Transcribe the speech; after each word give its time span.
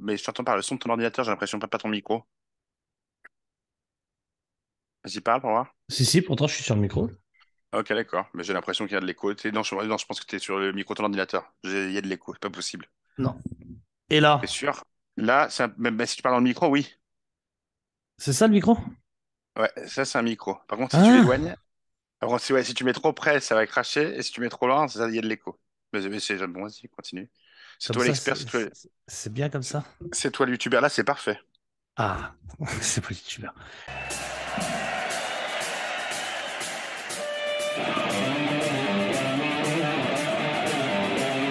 mais 0.00 0.16
je 0.16 0.24
t'entends 0.24 0.44
par 0.44 0.56
le 0.56 0.62
son 0.62 0.74
de 0.76 0.80
ton 0.80 0.90
ordinateur, 0.90 1.24
j'ai 1.24 1.30
l'impression 1.30 1.58
pas, 1.58 1.68
pas 1.68 1.78
ton 1.78 1.88
micro. 1.88 2.24
Vas-y, 5.04 5.20
parle 5.20 5.40
pour 5.42 5.50
voir. 5.50 5.74
Si, 5.90 6.06
si, 6.06 6.22
pourtant 6.22 6.46
je 6.46 6.54
suis 6.54 6.64
sur 6.64 6.74
le 6.74 6.80
micro. 6.80 7.10
Ok, 7.72 7.88
d'accord. 7.92 8.26
Mais 8.34 8.42
j'ai 8.44 8.52
l'impression 8.52 8.84
qu'il 8.86 8.94
y 8.94 8.96
a 8.96 9.00
de 9.00 9.06
l'écho. 9.06 9.32
T'es- 9.34 9.52
Non, 9.52 9.62
je... 9.62 9.74
non, 9.74 9.96
je 9.96 10.06
pense 10.06 10.20
que 10.20 10.26
tu 10.26 10.36
es 10.36 10.38
sur 10.38 10.58
le 10.58 10.72
micro 10.72 10.94
de 10.94 10.98
ton 10.98 11.04
ordinateur. 11.04 11.52
J'ai- 11.64 11.86
Il 11.88 11.92
y 11.92 11.98
a 11.98 12.00
de 12.00 12.08
l'écho, 12.08 12.32
c'est 12.34 12.40
pas 12.40 12.50
possible. 12.50 12.88
Non. 13.18 13.36
Et 14.10 14.20
là, 14.20 14.40
T'es 14.40 14.46
sûr? 14.48 14.84
Là, 15.16 15.48
c'est 15.50 15.62
un- 15.64 15.74
même- 15.78 15.94
mais 15.96 16.06
si 16.06 16.16
tu 16.16 16.22
parles 16.22 16.34
dans 16.34 16.38
le 16.40 16.44
micro, 16.44 16.68
oui. 16.68 16.88
c'est 18.18 18.32
ça 18.32 18.46
le 18.46 18.52
micro? 18.52 18.76
Ouais, 19.56 19.70
ça, 19.88 20.04
c'est 20.04 20.18
un 20.18 20.22
micro. 20.22 20.56
Par 20.68 20.78
contre, 20.78 20.94
si 20.94 21.00
Ah. 21.00 21.02
tu 21.02 21.12
l'éloignes, 21.14 21.56
par 22.20 22.28
contre, 22.30 22.44
si, 22.44 22.52
ouais, 22.52 22.64
si 22.64 22.74
tu 22.74 22.84
mets 22.84 22.92
trop 22.94 23.12
près, 23.12 23.40
ça 23.40 23.54
va 23.56 23.66
cracher. 23.66 24.16
Et 24.18 24.22
si 24.22 24.32
tu 24.32 24.40
mets 24.42 24.48
trop 24.50 24.66
loin, 24.68 24.88
ça, 24.88 25.08
il 25.08 25.16
y 25.16 25.18
a 25.18 25.22
de 25.22 25.28
l'écho. 25.28 25.60
Mais, 25.92 26.08
mais 26.08 26.20
c'est 26.20 26.36
bon, 26.48 26.64
vas-y, 26.64 26.88
continue. 26.90 27.30
C'est 27.80 27.94
toi 27.94 28.04
l'expert, 28.04 28.36
c'est 28.36 28.44
toi, 28.44 28.60
c'est- 28.74 28.90
C'est 29.08 29.32
bien 29.32 29.48
comme 29.48 29.62
ça. 29.62 29.82
c'est 30.12 30.30
toi 30.30 30.44
le 30.46 30.52
youtubeur. 30.52 30.80
Là, 30.82 30.88
c'est 30.90 31.02
parfait. 31.02 31.40
Ah, 31.96 32.34
c'est 32.80 33.00
pas 33.02 33.14
super. 33.14 33.54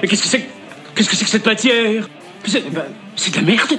Mais 0.01 0.07
qu'est-ce 0.07 0.23
que 0.23 0.27
c'est 0.29 0.41
que- 0.41 0.49
Qu'est-ce 0.95 1.09
que 1.09 1.15
c'est 1.15 1.25
que 1.25 1.31
cette 1.31 1.45
matière? 1.45 2.09
C'est 2.45 2.63
c'est 3.15 3.31
de 3.31 3.35
la 3.37 3.41
merde 3.41 3.73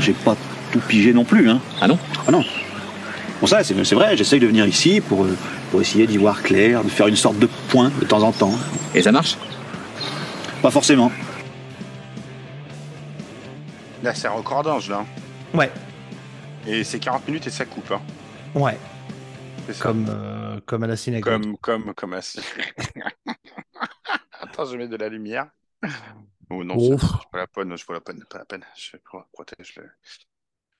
J'ai 0.00 0.12
pas 0.12 0.36
tout 0.72 0.80
pigé 0.80 1.12
non 1.12 1.24
plus, 1.24 1.48
hein. 1.48 1.60
Ah 1.80 1.88
non? 1.88 1.98
Ah 2.26 2.30
non. 2.30 2.44
Bon 3.42 3.48
ça, 3.48 3.64
c'est 3.64 3.74
vrai, 3.94 4.16
j'essaye 4.16 4.38
de 4.38 4.46
venir 4.46 4.64
ici 4.66 5.00
pour, 5.00 5.24
euh, 5.24 5.36
pour 5.72 5.80
essayer 5.80 6.06
d'y 6.06 6.16
voir 6.16 6.42
clair, 6.44 6.84
de 6.84 6.88
faire 6.88 7.08
une 7.08 7.16
sorte 7.16 7.38
de 7.40 7.48
point 7.70 7.90
de 8.00 8.04
temps 8.06 8.22
en 8.22 8.30
temps. 8.30 8.54
Et 8.94 9.02
ça 9.02 9.10
marche? 9.10 9.36
Pas 10.62 10.70
forcément. 10.70 11.10
Là, 14.04 14.14
c'est 14.14 14.28
un 14.28 14.32
record 14.32 14.62
d'ange, 14.62 14.88
là. 14.88 15.04
Ouais, 15.54 15.72
Et 16.68 16.84
c'est 16.84 17.00
40 17.00 17.26
minutes 17.26 17.48
et 17.48 17.50
ça 17.50 17.64
coupe. 17.64 17.90
Hein. 17.90 18.00
ouais. 18.54 18.78
Ça. 19.72 19.82
Comme, 19.82 20.06
euh, 20.08 20.60
comme 20.64 20.84
à 20.84 20.86
la 20.86 20.96
synagogue. 20.96 21.42
Comme, 21.42 21.56
comme, 21.58 21.94
comme 21.94 22.12
assis. 22.14 22.40
Attends, 24.40 24.66
je 24.66 24.76
mets 24.76 24.88
de 24.88 24.96
la 24.96 25.08
lumière. 25.08 25.46
Oh 26.50 26.62
non, 26.64 26.74
Oh. 26.78 26.96
je 26.98 27.06
pas 27.32 27.38
la 27.38 27.46
peine, 27.48 27.76
je 27.76 27.84
pas 27.84 27.94
la 27.94 28.00
peine, 28.00 28.24
pas 28.28 28.38
la 28.38 28.44
peine. 28.44 28.64
Je 28.76 28.96
pro- 28.98 29.22
protège 29.32 29.74
le. 29.76 29.88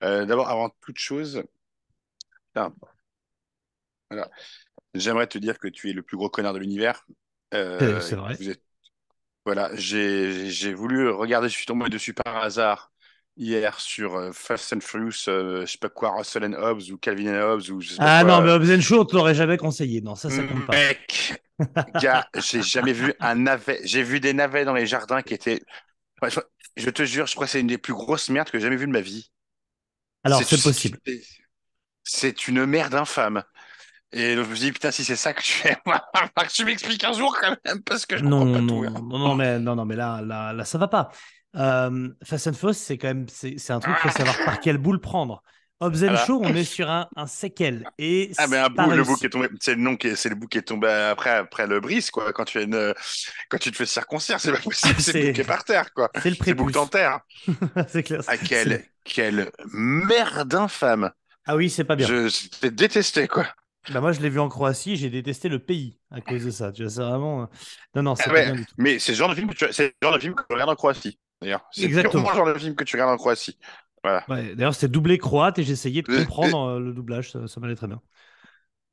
Euh, 0.05 0.25
D'abord, 0.27 0.49
avant 0.49 0.71
toute 0.81 0.99
chose, 0.99 1.43
voilà. 4.11 4.31
J'aimerais 4.95 5.27
te 5.27 5.39
dire 5.39 5.59
que 5.59 5.69
tu 5.69 5.91
es 5.91 5.93
le 5.93 6.03
plus 6.03 6.17
gros 6.17 6.31
connard 6.31 6.55
de 6.55 6.59
l'univers. 6.59 7.07
Euh, 7.55 8.01
c'est 8.01 8.17
vrai. 8.17 8.37
êtes- 8.41 8.63
Voilà, 9.47 9.71
j'ai 9.77 10.75
voulu 10.75 11.11
regarder, 11.11 11.49
je 11.49 11.55
suis 11.55 11.67
tombé 11.67 11.89
dessus 11.91 12.15
par 12.15 12.39
hasard 12.39 12.93
hier 13.37 13.81
sur 13.81 14.17
euh, 14.17 14.33
Fast 14.33 14.73
and 14.75 14.81
Furious, 14.81 15.29
euh, 15.29 15.63
je 15.67 15.73
sais 15.73 15.79
pas 15.79 15.89
quoi, 15.91 16.13
Russell 16.17 16.45
and 16.45 16.55
Hobbs 16.55 16.91
ou 16.93 16.99
Calvin 16.99 17.29
and 17.35 17.43
Hobbs 17.55 17.71
ou 17.71 17.81
je 17.81 17.91
sais 17.91 18.01
pas 18.01 18.11
Ah 18.11 18.19
quoi. 18.19 18.41
non, 18.41 18.43
mais 18.43 18.51
Hobbs 18.51 18.81
Show, 18.81 19.01
on 19.01 19.05
te 19.05 19.15
l'aurait 19.15 19.35
jamais 19.35 19.57
conseillé. 19.57 20.01
Non, 20.01 20.15
ça, 20.15 20.31
ça 20.31 20.43
compte 20.45 20.67
pas. 20.67 20.75
Mec, 20.75 21.43
gars, 21.89 22.29
j'ai 22.37 22.63
jamais 22.63 22.93
vu 22.93 23.15
un 23.21 23.35
navet. 23.37 23.81
J'ai 23.85 24.03
vu 24.03 24.21
des 24.21 24.33
navets 24.33 24.65
dans 24.65 24.75
les 24.75 24.87
jardins 24.87 25.23
qui 25.23 25.35
étaient. 25.35 25.63
Ouais, 26.23 26.31
je, 26.31 26.41
je 26.77 26.91
te 26.91 27.05
jure, 27.05 27.27
je 27.27 27.35
crois 27.35 27.47
que 27.47 27.53
c'est 27.53 27.61
une 27.61 27.69
des 27.69 27.79
plus 27.79 27.95
grosses 27.95 28.31
merdes 28.31 28.51
que 28.51 28.59
j'ai 28.59 28.65
jamais 28.65 28.77
vues 28.77 28.87
de 28.89 28.93
ma 28.93 29.01
vie. 29.03 29.31
Alors, 30.25 30.43
c'est 30.45 30.61
possible. 30.61 30.99
C'est- 32.05 32.49
une 32.49 32.67
merde 32.67 32.95
infâme. 32.95 33.43
Et 34.13 34.37
donc 34.37 34.47
je 34.47 34.51
me 34.51 34.57
dis, 34.57 34.73
putain, 34.73 34.91
si 34.91 35.05
c'est 35.05 35.17
ça 35.17 35.33
que 35.33 35.43
tu 35.43 35.53
fais, 35.53 35.77
que 35.87 36.53
tu 36.53 36.65
m'expliques 36.67 37.05
un 37.05 37.13
jour 37.15 37.37
quand 37.41 37.57
même, 37.65 37.83
parce 37.83 38.05
que 38.07 38.17
je 38.19 38.25
Non, 38.25 38.41
comprends 38.41 38.53
pas 38.55 38.61
non, 38.61 38.67
tout. 38.67 38.85
non, 38.85 39.03
non, 39.03 39.19
non, 39.19 39.35
mais, 39.37 39.59
non, 39.59 39.75
non, 39.77 39.85
mais 39.87 39.97
là, 39.97 40.21
là, 40.23 40.53
là, 40.53 40.65
ça 40.65 40.79
va 40.79 40.89
pas. 40.89 41.11
Euh, 41.57 42.09
Fast 42.25 42.47
and 42.49 42.53
Furious, 42.55 42.75
c'est 42.75 42.99
quand 42.99 43.09
même, 43.09 43.27
c'est 43.29 43.57
c'est 43.59 43.73
un 43.73 43.81
truc, 43.81 43.97
faut 43.99 44.11
savoir 44.11 44.37
par 44.45 44.61
quelle 44.61 44.79
boule 44.79 45.01
prendre. 45.01 45.43
Hobbs 45.81 45.97
and 46.05 46.09
Voilà. 46.09 46.25
Show, 46.27 46.41
on 46.45 46.55
est 46.55 46.63
sur 46.65 46.89
un, 46.91 47.09
un 47.17 47.27
séquel. 47.27 47.91
Et 47.99 48.31
Ah, 48.39 48.47
mais 48.47 48.59
un 48.59 48.69
bout, 48.69 48.91
le 48.91 49.03
bout 49.03 49.17
qui 49.17 49.27
est 49.27 49.31
tombé, 49.31 49.49
c'est 49.61 49.75
le 49.75 49.81
nom 49.81 49.97
qui 49.97 50.09
est, 50.09 50.17
c'est 50.17 50.29
le 50.29 50.37
bout 50.37 50.47
qui 50.47 50.59
est 50.59 50.63
tombé 50.63 50.89
après, 50.89 51.31
après 51.31 51.67
le 51.67 51.81
brise, 51.81 52.11
quoi. 52.11 52.33
Quand 52.33 52.45
tu 52.45 52.59
as 52.59 52.63
une, 52.63 52.95
quand 53.49 53.59
tu 53.59 53.71
te 53.73 53.77
fais 53.77 53.87
circoncire, 53.87 54.39
c'est 54.41 54.53
pas 54.53 54.59
possible, 54.63 55.01
c'est 55.01 55.13
le 55.15 55.21
C'est- 55.21 55.27
bout 55.29 55.33
qui 55.33 55.41
est 55.41 55.45
par 55.45 55.65
terre, 55.65 55.93
quoi. 55.93 56.11
C'est 56.23 56.31
le 56.31 56.37
C'est 56.45 56.51
le 56.51 56.55
bout 56.55 56.65
prépuce. 56.67 56.75
t'enterres. 56.75 57.21
c'est 57.89 58.03
clair. 58.05 58.21
Ah, 58.29 58.37
quelle, 58.39 58.85
quelle 59.05 59.51
merde 59.73 60.55
infâme. 60.55 61.11
Ah 61.47 61.57
oui, 61.57 61.71
c'est 61.71 61.85
pas 61.85 61.97
bien. 61.97 62.11
Je, 62.11 62.69
détesté, 62.69 63.29
quoi. 63.29 63.47
Bah, 63.89 64.01
moi, 64.01 64.13
je 64.13 64.21
l'ai 64.21 64.31
vu 64.31 64.39
en 64.41 64.49
Croatie, 64.49 64.97
j'ai 64.97 65.11
détesté 65.11 65.49
le 65.49 65.59
pays 65.59 65.99
à 66.11 66.21
cause 66.21 66.45
de 66.45 66.51
ça. 66.51 66.73
Tu 66.73 66.83
vois, 66.83 66.91
c'est 66.91 67.01
vraiment. 67.03 67.43
euh, 67.43 67.47
Non, 67.95 68.03
non, 68.03 68.15
c'est 68.17 68.31
Ah 68.31 68.33
pas 68.33 68.43
ouais, 68.43 68.45
bien 68.45 68.57
du 68.57 68.65
tout. 68.67 68.77
Mais 68.79 68.99
c'est 68.99 69.13
le 69.13 69.17
genre 69.19 69.31
de 69.31 69.35
film 69.35 69.49
que 69.51 69.55
tu, 69.55 69.73
c'est 69.73 69.95
genre 70.03 70.15
de 70.15 70.19
film 70.21 70.35
que 70.35 70.43
tu 70.43 70.53
regardes 70.53 70.71
en 70.71 70.77
Croatie, 70.77 71.19
d'ailleurs. 71.41 71.67
C'est 71.73 71.89
Exactement. 71.89 72.31
le 72.33 72.35
genre 72.37 72.47
de 72.47 72.59
film 72.59 72.75
que 72.77 72.85
tu 72.85 72.97
regardes 72.97 73.13
en 73.13 73.17
Croatie. 73.17 73.59
Voilà. 74.03 74.27
Ouais, 74.29 74.55
D'ailleurs, 74.55 74.75
c'était 74.75 74.89
doublé 74.89 75.19
croate 75.19 75.59
et 75.59 75.65
j'essayais 75.65 76.03
de 76.03 76.09
Euh, 76.09 76.25
comprendre 76.25 76.77
euh, 76.77 76.81
le 76.81 76.93
doublage, 76.93 77.31
ça, 77.33 77.47
ça 77.49 77.61
m'allait 77.61 77.75
très 77.77 77.89
bien. 77.89 78.01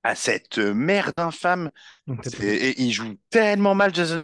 Ah, 0.04 0.16
cette 0.16 0.58
merde 0.60 1.14
infâme. 1.18 1.72
Donc, 2.08 2.26
C'est- 2.26 2.44
Et 2.44 2.82
il 2.82 2.92
joue 2.92 3.16
tellement 3.30 3.76
mal, 3.76 3.94
Jason. 3.94 4.24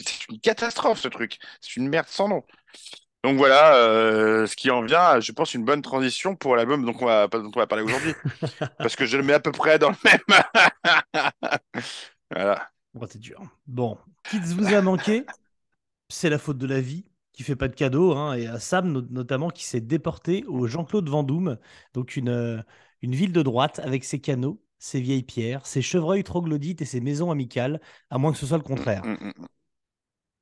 C'est 0.00 0.28
une 0.28 0.40
catastrophe, 0.40 1.00
ce 1.00 1.08
truc. 1.08 1.38
C'est 1.60 1.76
une 1.76 1.88
merde 1.88 2.06
sans 2.08 2.28
nom. 2.28 2.44
Donc 3.28 3.36
voilà, 3.36 3.74
euh, 3.76 4.46
ce 4.46 4.56
qui 4.56 4.70
en 4.70 4.80
vient, 4.80 5.20
je 5.20 5.32
pense, 5.32 5.52
une 5.52 5.62
bonne 5.62 5.82
transition 5.82 6.34
pour 6.34 6.56
l'album 6.56 6.82
dont 6.82 6.94
on 6.98 7.04
va, 7.04 7.28
dont 7.28 7.50
on 7.54 7.58
va 7.58 7.66
parler 7.66 7.84
aujourd'hui. 7.84 8.14
Parce 8.78 8.96
que 8.96 9.04
je 9.04 9.18
le 9.18 9.22
mets 9.22 9.34
à 9.34 9.40
peu 9.40 9.52
près 9.52 9.78
dans 9.78 9.90
le 9.90 9.96
même. 10.02 10.40
voilà. 12.34 12.70
Oh, 12.98 13.04
c'est 13.06 13.18
dur. 13.18 13.42
Bon, 13.66 13.98
Kids 14.30 14.54
vous 14.56 14.72
a 14.72 14.80
manqué, 14.80 15.24
c'est 16.08 16.30
la 16.30 16.38
faute 16.38 16.56
de 16.56 16.66
la 16.66 16.80
vie 16.80 17.04
qui 17.32 17.42
fait 17.42 17.54
pas 17.54 17.68
de 17.68 17.74
cadeau, 17.74 18.16
hein, 18.16 18.32
et 18.32 18.46
à 18.46 18.58
Sam 18.58 18.90
no- 18.90 19.02
notamment 19.10 19.50
qui 19.50 19.64
s'est 19.66 19.82
déporté 19.82 20.44
au 20.46 20.66
Jean-Claude 20.66 21.06
Vendoum, 21.10 21.58
donc 21.92 22.16
une, 22.16 22.30
euh, 22.30 22.62
une 23.02 23.14
ville 23.14 23.32
de 23.32 23.42
droite 23.42 23.78
avec 23.80 24.04
ses 24.04 24.20
canaux, 24.20 24.62
ses 24.78 25.02
vieilles 25.02 25.22
pierres, 25.22 25.66
ses 25.66 25.82
chevreuils 25.82 26.24
troglodytes 26.24 26.80
et 26.80 26.86
ses 26.86 27.02
maisons 27.02 27.30
amicales, 27.30 27.78
à 28.08 28.16
moins 28.16 28.32
que 28.32 28.38
ce 28.38 28.46
soit 28.46 28.56
le 28.56 28.64
contraire. 28.64 29.10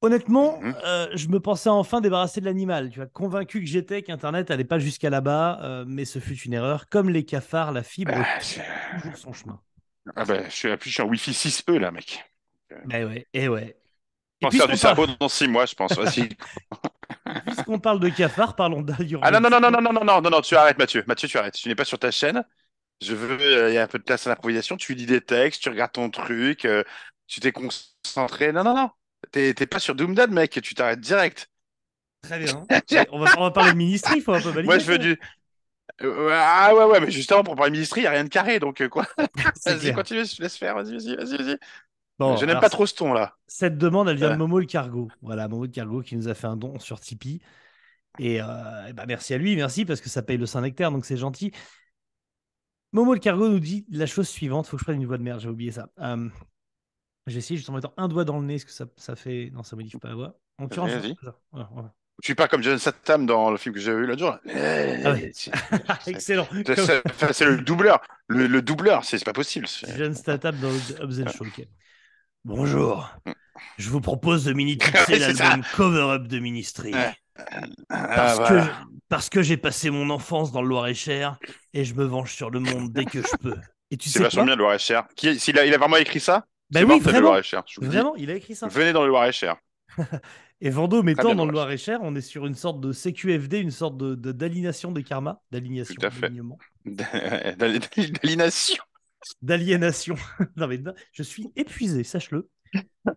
Honnêtement, 0.07 0.59
Mhm. 0.63 0.75
euh, 0.85 1.09
je 1.15 1.29
me 1.29 1.41
pensais 1.41 1.69
enfin 1.69 2.01
débarrasser 2.01 2.41
de 2.41 2.45
l'animal. 2.47 2.91
Tu 2.91 2.99
vois, 3.01 3.07
convaincu 3.07 3.61
que 3.61 3.67
j'étais 3.67 4.03
qu'Internet 4.03 4.51
allait 4.51 4.65
pas 4.65 4.79
jusqu'à 4.79 5.11
là-bas, 5.11 5.61
euh, 5.63 5.85
mais 5.87 6.05
ce 6.05 6.19
fut 6.19 6.37
une 6.39 6.53
erreur. 6.53 6.89
Comme 6.89 7.09
les 7.11 7.25
cafards, 7.25 7.73
la 7.73 7.83
fibre 7.83 8.13
Ah, 8.15 8.39
toujours 9.01 9.17
son 9.17 9.33
chemin. 9.33 9.61
Ah 10.15 10.25
ben, 10.25 10.45
je 10.49 10.51
suis, 10.55 10.69
je 10.85 10.91
suis 10.91 11.03
en 11.03 11.07
Wi-Fi 11.09 11.35
6E, 11.35 11.79
là, 11.79 11.91
mec. 11.91 12.25
Eh 12.91 13.05
ouais, 13.05 13.27
eh 13.33 13.49
ouais. 13.49 13.77
Je 14.41 14.41
Et 14.41 14.47
pense 14.47 14.57
faire 14.57 14.67
du 14.69 14.77
puisqu'on 14.77 14.95
par- 14.95 14.97
cerveau 14.97 15.07
dans 15.07 15.29
6 15.29 15.49
mois, 15.49 15.67
je 15.67 15.75
pense. 15.75 15.97
Vas-y. 15.97 16.29
puisqu'on 17.45 17.79
parle 17.79 18.01
de 18.01 18.09
cafards, 18.09 18.57
parlons 18.57 18.83
d'Aliur. 18.83 19.21
Ah 19.23 19.31
non, 19.31 19.41
non, 19.41 19.51
non, 19.51 19.61
non, 19.61 19.71
non, 19.71 19.81
non, 19.83 19.93
non, 19.93 20.05
non, 20.05 20.21
non, 20.23 20.31
non, 20.31 20.41
tu 20.41 20.57
arrêtes, 20.57 20.79
Mathieu. 20.79 21.05
Mathieu, 21.07 21.29
tu 21.29 21.39
arrêtes. 21.39 21.55
Tu 21.55 21.69
n'es 21.69 21.75
pas 21.75 21.85
sur 21.85 21.99
ta 21.99 22.11
chaîne. 22.11 22.45
Je 23.03 23.15
veux, 23.15 23.41
euh, 23.41 23.71
il 23.71 23.75
y 23.75 23.79
a 23.79 23.85
un 23.85 23.89
peu 23.89 23.99
de 23.99 24.05
place 24.05 24.27
à 24.27 24.31
l'improvisation. 24.31 24.77
Tu 24.77 24.95
lis 24.95 25.07
des 25.07 25.21
textes, 25.23 25.63
tu 25.63 25.71
regardes 25.71 25.93
ton 25.93 26.11
truc, 26.11 26.65
euh, 26.67 26.85
tu 27.29 27.41
t'es 27.41 27.53
concentré. 27.53 28.53
Non, 28.53 28.65
non, 28.65 28.75
non. 28.77 28.91
T'es 29.33 29.55
t'es 29.55 29.67
pas 29.67 29.79
sur 29.79 29.95
Doomdad, 29.95 30.31
mec. 30.31 30.61
Tu 30.63 30.75
t'arrêtes 30.75 31.01
direct. 31.01 31.51
Très 32.23 32.39
bien. 32.39 32.67
on, 33.13 33.19
va, 33.19 33.31
on 33.39 33.43
va 33.43 33.51
parler 33.51 33.73
de 33.73 33.77
ministry, 33.77 34.17
il 34.17 34.23
faut 34.23 34.33
un 34.33 34.41
peu 34.41 34.49
valider. 34.49 34.65
Moi, 34.65 34.79
je 34.79 34.87
veux 34.87 34.99
du. 34.99 35.19
Ah 36.01 36.75
ouais, 36.75 36.85
ouais, 36.85 37.01
mais 37.01 37.11
justement, 37.11 37.43
pour 37.43 37.57
parler 37.57 37.71
ministry, 37.71 38.01
il 38.01 38.05
n'y 38.05 38.09
a 38.09 38.11
rien 38.11 38.25
de 38.25 38.29
carré. 38.29 38.59
Donc, 38.59 38.81
euh, 38.81 38.89
quoi? 38.89 39.07
Vas-y, 39.67 39.93
continue, 39.93 40.25
je 40.25 40.37
te 40.37 40.43
laisse 40.43 40.57
faire. 40.57 40.75
Vas-y, 40.75 40.93
vas-y, 40.93 41.17
vas-y, 41.17 41.37
vas-y. 41.37 41.59
Bon, 42.19 42.37
je 42.37 42.47
n'aime 42.47 42.61
pas 42.61 42.71
trop 42.71 42.87
ce 42.87 42.95
ton-là. 42.95 43.37
Cette 43.47 43.79
demande, 43.79 44.09
elle 44.09 44.17
vient 44.17 44.31
de. 44.31 44.37
Momo 44.37 44.59
le 44.59 44.67
Cargo. 44.67 45.09
Voilà, 45.23 45.49
Momo 45.49 45.65
le 45.65 45.71
Cargo 45.71 46.03
qui 46.03 46.17
nous 46.17 46.29
a 46.29 46.35
fait 46.35 46.47
un 46.47 46.57
don 46.57 46.79
sur 46.79 47.01
Tipeee. 47.01 47.41
Et, 48.19 48.41
euh, 48.41 48.47
eh 48.89 48.93
ben, 48.95 49.05
merci 49.07 49.35
à 49.35 49.39
lui, 49.39 49.55
merci 49.57 49.85
parce 49.85 50.01
que 50.01 50.09
ça 50.09 50.23
paye 50.23 50.39
le 50.39 50.47
Saint-Nectaire, 50.47 50.91
donc 50.91 51.05
c'est 51.05 51.19
gentil. 51.19 51.53
Momo 52.93 53.13
le 53.13 53.21
Cargo 53.21 53.49
nous 53.49 53.61
dit 53.61 53.85
la 53.91 54.07
chose 54.07 54.29
suivante. 54.29 54.67
Faut 54.67 54.77
que 54.77 54.81
je 54.81 54.85
prenne 54.85 55.01
une 55.01 55.07
voix 55.07 55.19
de 55.19 55.23
merde, 55.23 55.41
j'ai 55.41 55.49
oublié 55.49 55.71
ça. 55.71 55.91
Euh, 56.01 56.29
j'ai 57.27 57.39
essayé 57.39 57.57
juste 57.57 57.69
en 57.71 57.73
mettant 57.75 57.93
un 57.97 58.09
doigt 58.09 58.25
dans 58.25 58.39
le 58.39 58.47
nez, 58.47 58.59
ce 58.59 58.67
que 58.67 58.73
ça, 58.73 58.87
ça 58.97 59.17
fait. 59.17 59.51
Non, 59.53 59.63
ça 59.63 59.77
modifie 59.77 59.99
pas 59.99 60.09
la 60.09 60.15
voix. 60.15 60.39
En 60.59 60.65
l'occurrence, 60.65 60.91
Vas-y. 60.91 61.15
ça- 61.23 61.39
voilà, 61.53 61.69
voilà. 61.73 61.95
Je 62.23 62.29
suis 62.29 62.35
pas 62.35 62.49
comme 62.49 62.63
John 62.63 62.79
Satam 62.79 63.27
dans 63.27 63.51
le 63.51 63.59
film 63.59 63.75
que 63.75 63.81
j'ai 63.81 63.95
vu 63.95 64.07
l'autre 64.07 64.21
jour. 64.21 64.39
Ah 65.05 65.13
ouais. 65.13 65.33
Excellent. 66.07 66.49
c'est- 66.67 66.77
c'est 66.77 67.03
enfin, 67.11 67.29
c'est 67.33 67.45
le 67.45 67.59
doubleur. 67.59 68.01
Le, 68.29 68.47
le 68.47 68.63
doubleur, 68.63 69.05
c'est 69.05 69.23
pas 69.25 69.35
possible. 69.35 69.67
Jeune 69.97 70.15
Statab 70.15 70.59
dans 70.59 70.69
Hobbs 70.69 71.21
and 71.21 71.29
Shaw, 71.31 71.45
ok. 71.45 71.67
Bonjour. 72.45 73.11
Je 73.77 73.91
vous 73.91 74.01
propose 74.01 74.45
de 74.45 74.53
Ouais, 74.55 74.79
c'est 75.07 75.19
l'album 75.19 75.63
Cover-Up 75.75 76.27
de 76.27 76.39
Ministry. 76.39 76.93
Ah, 76.95 77.13
Parce, 77.89 78.37
voilà. 78.37 78.67
que, 78.67 78.71
parce 79.09 79.29
que 79.29 79.43
j'ai 79.43 79.57
passé 79.57 79.91
mon 79.91 80.09
enfance 80.11 80.53
dans 80.53 80.63
le 80.63 80.69
Loir-et-Cher 80.69 81.39
et 81.75 81.85
je 81.85 81.95
me 81.95 82.05
venge 82.05 82.33
sur 82.33 82.51
le 82.51 82.61
monde 82.61 82.93
dès 82.93 83.05
que 83.05 83.21
je 83.21 83.37
peux. 83.41 83.57
Et 83.91 83.97
tu 83.97 84.09
C'est 84.09 84.19
sais 84.19 84.25
vachement 84.25 84.45
bien 84.45 84.57
le 84.57 84.63
Loir-et-Cher. 84.63 85.07
Qui, 85.17 85.39
s'il 85.39 85.59
a, 85.59 85.67
il 85.67 85.75
a 85.75 85.79
vraiment 85.79 85.97
écrit 85.97 86.21
ça? 86.21 86.47
C'est 86.73 86.85
oui, 86.85 87.01
vraiment. 87.01 87.35
Le. 87.35 87.87
Vraiment, 87.87 88.17
il 88.17 88.31
a 88.31 88.35
écrit 88.35 88.55
ça. 88.55 88.69
Venez 88.69 88.93
dans 88.93 89.03
le 89.03 89.09
Loir-et-Cher. 89.09 89.57
Et 90.61 90.71
Vendôme 90.71 91.09
étant 91.11 91.35
dans 91.35 91.45
le 91.47 91.53
Loir-et-Cher. 91.53 92.01
On 92.03 92.15
est 92.15 92.21
sur 92.23 92.47
une 92.47 92.55
sorte 92.55 92.81
de 92.81 92.93
CQFD, 92.93 93.59
une 93.61 93.71
sorte 93.71 93.97
de 93.99 94.15
de- 94.15 94.33
d'aliénation 94.33 94.91
des 94.91 95.03
karmas. 95.05 95.39
D'aliénation. 95.51 95.95
Tout 95.99 96.07
à 96.07 96.11
fait. 96.11 96.21
d'alignement. 96.29 96.59
D'aliénation. 96.85 98.83
D'aliénation. 99.43 100.17
non, 100.57 100.67
mais 100.67 100.79
non, 100.79 100.93
je 101.13 101.23
suis 101.23 101.53
épuisé, 101.57 102.05
sache-le. 102.05 102.49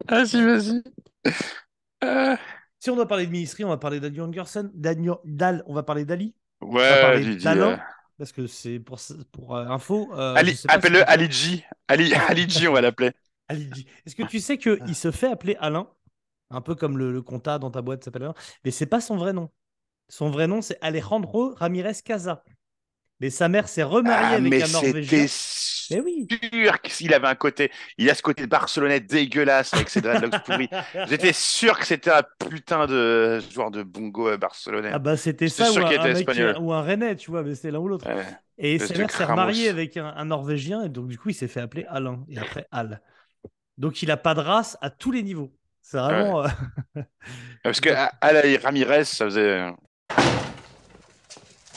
Vas-y, 0.09 0.43
vas-y. 0.43 0.83
Euh, 2.03 2.35
Si 2.79 2.89
on 2.89 2.95
doit 2.95 3.07
parler 3.07 3.25
de 3.25 3.31
ministry, 3.31 3.63
on 3.65 3.69
va 3.69 3.77
parler 3.77 3.99
d'Ali 3.99 4.21
Anderson, 4.21 4.69
Daniel 4.73 5.15
Dal, 5.25 5.63
on 5.67 5.73
va 5.73 5.83
parler 5.83 6.05
d'Ali, 6.05 6.33
Ouais, 6.61 7.35
d'Alain. 7.37 7.71
euh, 7.73 7.77
parce 8.17 8.31
que 8.31 8.47
c'est 8.47 8.79
pour, 8.79 8.99
pour 9.31 9.55
euh, 9.55 9.65
info. 9.67 10.09
euh, 10.13 10.33
Ali- 10.35 10.55
si- 10.55 10.67
Appelle-le 10.69 11.09
Ali 11.09 11.29
G. 11.31 11.65
Ali, 11.87 12.13
Ali 12.13 12.49
G, 12.49 12.67
on 12.67 12.73
va 12.73 12.81
l'appeler. 12.81 13.11
Est-ce 13.49 14.15
que 14.15 14.23
tu 14.23 14.39
sais 14.39 14.57
qu'il 14.57 14.95
se 14.95 15.11
fait 15.11 15.27
appeler 15.27 15.55
Alain? 15.59 15.87
Un 16.51 16.61
peu 16.61 16.75
comme 16.75 16.97
le, 16.97 17.11
le 17.11 17.21
compta 17.21 17.59
dans 17.59 17.71
ta 17.71 17.81
boîte 17.81 18.03
s'appelle 18.03 18.23
Alain. 18.23 18.33
Mais 18.65 18.71
c'est 18.71 18.85
pas 18.87 19.01
son 19.01 19.17
vrai 19.17 19.33
nom. 19.33 19.49
Son 20.07 20.29
vrai 20.29 20.47
nom, 20.47 20.61
c'est 20.61 20.77
Alejandro 20.81 21.53
Ramirez 21.55 21.93
Casa. 22.03 22.43
Mais 23.19 23.29
sa 23.29 23.49
mère 23.49 23.67
s'est 23.67 23.83
remariée 23.83 24.27
Ah, 24.31 24.35
avec 24.35 24.49
mais 24.49 24.63
un 24.63 24.67
Norvégien. 24.67 25.25
Mais 25.91 25.99
oui. 25.99 26.27
sûr 26.53 26.81
qu'il 26.81 27.13
avait 27.13 27.27
un 27.27 27.35
côté. 27.35 27.71
Il 27.97 28.09
a 28.09 28.15
ce 28.15 28.21
côté 28.21 28.47
barcelonais 28.47 29.01
dégueulasse 29.01 29.73
avec 29.73 29.89
ses 29.89 30.01
dreadlocks 30.01 30.43
pourris. 30.45 30.69
J'étais 31.09 31.33
sûr 31.33 31.77
que 31.77 31.85
c'était 31.85 32.11
un 32.11 32.23
putain 32.49 32.85
de 32.87 33.39
joueur 33.51 33.71
de 33.71 33.83
bongo 33.83 34.29
euh, 34.29 34.37
barcelonais. 34.37 34.91
Ah 34.93 34.99
bah 34.99 35.17
c'était 35.17 35.49
ça 35.49 35.71
ou 35.71 35.77
un, 35.77 35.89
mec 35.89 36.05
espagnol. 36.05 36.57
ou 36.59 36.71
un 36.71 36.81
Rennais, 36.81 37.15
tu 37.15 37.29
vois, 37.31 37.43
mais 37.43 37.55
c'était 37.55 37.71
l'un 37.71 37.79
ou 37.79 37.87
l'autre. 37.89 38.07
Ouais. 38.07 38.25
Et 38.57 38.79
sa 38.79 38.93
mère 38.97 39.11
s'est 39.11 39.25
remariée 39.25 39.67
avec 39.69 39.97
un, 39.97 40.13
un 40.15 40.25
Norvégien 40.25 40.83
et 40.83 40.89
donc 40.89 41.07
du 41.07 41.17
coup 41.17 41.29
il 41.29 41.33
s'est 41.35 41.47
fait 41.47 41.61
appeler 41.61 41.85
Alain 41.89 42.23
et 42.29 42.37
après 42.37 42.67
Al. 42.71 43.01
Donc 43.79 44.03
il 44.03 44.11
a 44.11 44.17
pas 44.17 44.33
de 44.35 44.41
race 44.41 44.77
à 44.81 44.89
tous 44.89 45.11
les 45.11 45.23
niveaux. 45.23 45.51
C'est 45.81 45.97
vraiment. 45.97 46.43
euh, 46.43 47.01
Parce 47.63 47.79
que 47.81 47.89
à- 47.89 48.11
Alain 48.21 48.57
Ramirez, 48.61 49.05
ça 49.05 49.25
faisait. 49.25 49.71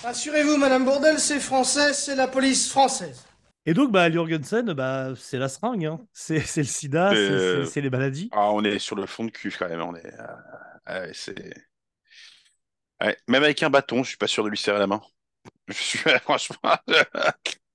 Rassurez-vous, 0.02 0.56
Madame 0.56 0.84
Bourdel, 0.84 1.18
c'est 1.18 1.38
français, 1.40 1.92
c'est 1.92 2.16
la 2.16 2.26
police 2.26 2.68
française. 2.70 3.24
Et 3.64 3.74
donc 3.74 3.92
bah 3.92 4.10
Jürgensen, 4.10 4.72
bah 4.72 5.10
c'est 5.16 5.38
la 5.38 5.48
seringue, 5.48 5.86
hein. 5.86 6.00
c'est 6.12 6.40
c'est 6.40 6.62
le 6.62 6.66
SIDA, 6.66 7.10
c'est- 7.10 7.16
Euh, 7.16 7.64
c'est 7.64 7.70
c'est 7.70 7.80
les 7.80 7.90
maladies. 7.90 8.28
Ah, 8.32 8.50
on 8.50 8.64
est 8.64 8.80
sur 8.80 8.96
le 8.96 9.06
fond 9.06 9.24
de 9.24 9.30
cul 9.30 9.54
quand 9.56 9.68
même. 9.68 9.80
On 9.80 9.94
est. 9.94 10.04
euh, 10.04 11.06
ouais, 11.06 11.12
c'est. 11.14 11.54
Ouais, 13.00 13.16
Même 13.28 13.44
avec 13.44 13.62
un 13.62 13.70
bâton, 13.70 14.02
je 14.02 14.08
suis 14.08 14.16
pas 14.16 14.26
sûr 14.26 14.42
de 14.42 14.48
lui 14.48 14.58
serrer 14.58 14.80
la 14.80 14.86
main. 14.88 15.00
Je 15.68 15.74
suis 15.74 15.98
franchement. 16.22 16.56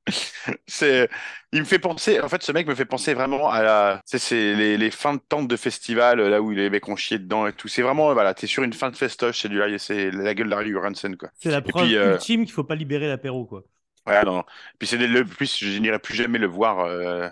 C'est, 0.67 1.09
il 1.51 1.59
me 1.61 1.65
fait 1.65 1.79
penser. 1.79 2.19
En 2.21 2.29
fait, 2.29 2.43
ce 2.43 2.51
mec 2.51 2.67
me 2.67 2.75
fait 2.75 2.85
penser 2.85 3.13
vraiment 3.13 3.49
à 3.49 3.61
la. 3.61 4.01
C'est 4.05 4.55
les, 4.55 4.77
les 4.77 4.91
fins 4.91 5.15
de 5.15 5.19
tente 5.19 5.47
de 5.47 5.55
festival 5.57 6.19
là 6.21 6.41
où 6.41 6.51
les 6.51 6.69
mecs 6.69 6.87
ont 6.87 6.95
chié 6.95 7.19
dedans 7.19 7.47
et 7.47 7.53
tout. 7.53 7.67
C'est 7.67 7.81
vraiment 7.81 8.13
voilà, 8.13 8.33
t'es 8.33 8.47
sur 8.47 8.63
une 8.63 8.73
fin 8.73 8.89
de 8.89 8.95
festoche, 8.95 9.41
c'est 9.41 9.49
du 9.49 9.59
c'est 9.79 10.11
la 10.11 10.33
gueule 10.33 10.49
d'Harry 10.49 10.71
Johansson 10.71 11.15
quoi. 11.19 11.29
C'est 11.35 11.51
la 11.51 11.61
puis, 11.65 11.71
preuve 11.71 11.97
euh, 11.97 12.19
ultime 12.19 12.43
qu'il 12.43 12.51
faut 12.53 12.65
pas 12.65 12.75
libérer 12.75 13.07
l'apéro 13.07 13.45
quoi. 13.45 13.63
Ouais, 14.05 14.23
non, 14.23 14.35
non. 14.37 14.43
Puis 14.79 14.87
c'est 14.87 14.97
le 14.97 15.25
plus, 15.25 15.57
je 15.57 15.79
n'irai 15.79 15.99
plus 15.99 16.13
jamais 16.15 16.37
le 16.39 16.47
voir. 16.47 16.79
euh, 16.79 17.27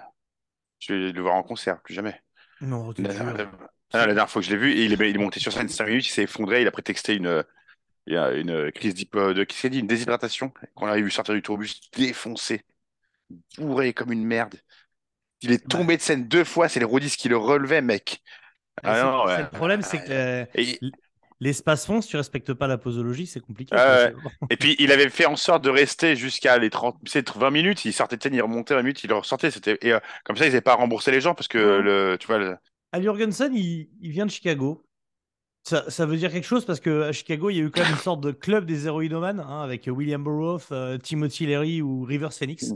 Je 0.80 0.94
vais 0.94 1.12
le 1.13 1.22
voir 1.22 1.36
en 1.36 1.44
concert, 1.44 1.81
plus 1.83 1.94
jamais. 1.95 2.22
Non, 2.60 2.94
La, 2.98 3.13
la- 3.13 3.51
ah, 3.94 4.00
la 4.00 4.07
dernière 4.07 4.30
fois 4.30 4.42
que 4.42 4.48
je 4.48 4.51
l'ai 4.54 4.57
vu, 4.57 4.74
il 4.74 4.94
est, 4.94 5.10
il 5.12 5.16
est 5.16 5.19
monté 5.19 5.39
sur 5.39 5.54
scène 5.54 5.69
5 5.69 5.88
minutes, 5.88 6.07
il 6.07 6.12
s'est 6.12 6.24
effondré, 6.24 6.62
il 6.63 6.68
a 6.68 6.72
prétexté 6.72 7.16
une, 7.16 7.44
il 8.07 8.13
y 8.13 8.18
a 8.18 8.31
une 8.34 8.72
crise 8.72 8.94
d'hypo, 8.94 9.34
de, 9.34 9.44
qu'est-ce 9.44 9.62
qu'il 9.62 9.68
a 9.68 9.72
dit, 9.72 9.80
une 9.80 9.88
déshydratation? 9.88 10.52
Qu'on 10.75 10.86
l'a 10.86 10.96
vu 10.98 11.10
sortir 11.12 11.34
du 11.34 11.42
tourbus 11.42 11.69
défoncé, 11.96 12.63
bourré 13.57 13.94
comme 13.94 14.12
une 14.12 14.25
merde. 14.25 14.56
Il 15.42 15.52
est 15.52 15.68
tombé 15.68 15.98
de 15.98 16.02
scène 16.02 16.28
deux 16.28 16.44
fois, 16.44 16.69
c'est 16.69 16.80
les 16.80 16.86
rodistes 16.86 17.19
qui 17.19 17.30
le 17.30 17.38
relevaient, 17.38 17.81
mec. 17.81 18.22
Ah, 18.84 18.94
Ah 18.94 19.04
non, 19.04 19.25
ouais. 19.25 19.44
le 19.44 19.50
problème, 19.50 19.81
c'est 19.81 20.00
que 20.00 20.12
euh, 20.12 20.46
Et, 20.56 20.80
l'espace 21.40 21.86
fond, 21.86 22.02
si 22.02 22.10
tu 22.10 22.18
respectes 22.18 22.54
pas 22.54 22.68
la 22.68 22.78
posologie, 22.78 23.28
c'est 23.28 23.40
compliqué. 23.42 23.75
Ah 23.78 24.10
et 24.50 24.58
puis 24.58 24.75
il 24.80 24.92
avait 24.92 25.10
fait 25.10 25.25
en 25.25 25.36
sorte 25.36 25.63
de 25.63 25.69
rester 25.69 26.16
jusqu'à 26.16 26.58
les 26.58 26.69
30, 26.69 26.98
c'est 27.08 27.30
20 27.36 27.51
minutes, 27.51 27.84
il 27.86 27.94
sortait 27.94 28.16
de 28.18 28.24
scène, 28.24 28.34
il 28.34 28.42
remontait 28.42 28.74
20 28.75 28.84
minutes, 28.84 29.04
il 29.04 29.12
ressortait. 29.12 29.51
C'était, 29.51 29.78
et 29.81 29.92
euh, 29.94 30.00
comme 30.24 30.38
ça, 30.38 30.46
ils 30.46 30.50
n'avaient 30.50 30.62
pas 30.62 30.75
remboursé 30.75 31.12
les 31.12 31.22
gens 31.22 31.34
parce 31.36 31.48
que 31.48 31.58
Ouais. 31.60 31.81
le, 31.81 32.18
tu 32.19 32.28
vois, 32.28 32.38
le- 32.38 32.58
Al 32.94 33.04
Jurgensen, 33.04 33.54
il, 33.56 33.90
il 34.01 34.12
vient 34.12 34.25
de 34.25 34.31
Chicago. 34.31 34.84
Ça, 35.68 35.90
ça 35.90 36.06
veut 36.06 36.16
dire 36.18 36.32
quelque 36.32 36.46
chose 36.46 36.64
parce 36.64 36.80
qu'à 36.80 37.12
Chicago, 37.12 37.50
il 37.50 37.56
y 37.56 37.60
a 37.60 37.64
eu 37.64 37.72
quand 37.72 37.82
même 37.82 37.92
une 37.94 37.98
sorte 37.98 38.22
de 38.22 38.32
club 38.32 38.66
des 38.66 38.86
héroïnomanes 38.86 39.40
hein, 39.40 39.62
avec 39.62 39.90
William 39.92 40.24
Burroughs, 40.24 40.62
euh, 40.72 41.00
Timothy 41.00 41.48
Leary 41.48 41.82
ou 41.82 42.04
Rivers 42.04 42.32
Phoenix. 42.34 42.72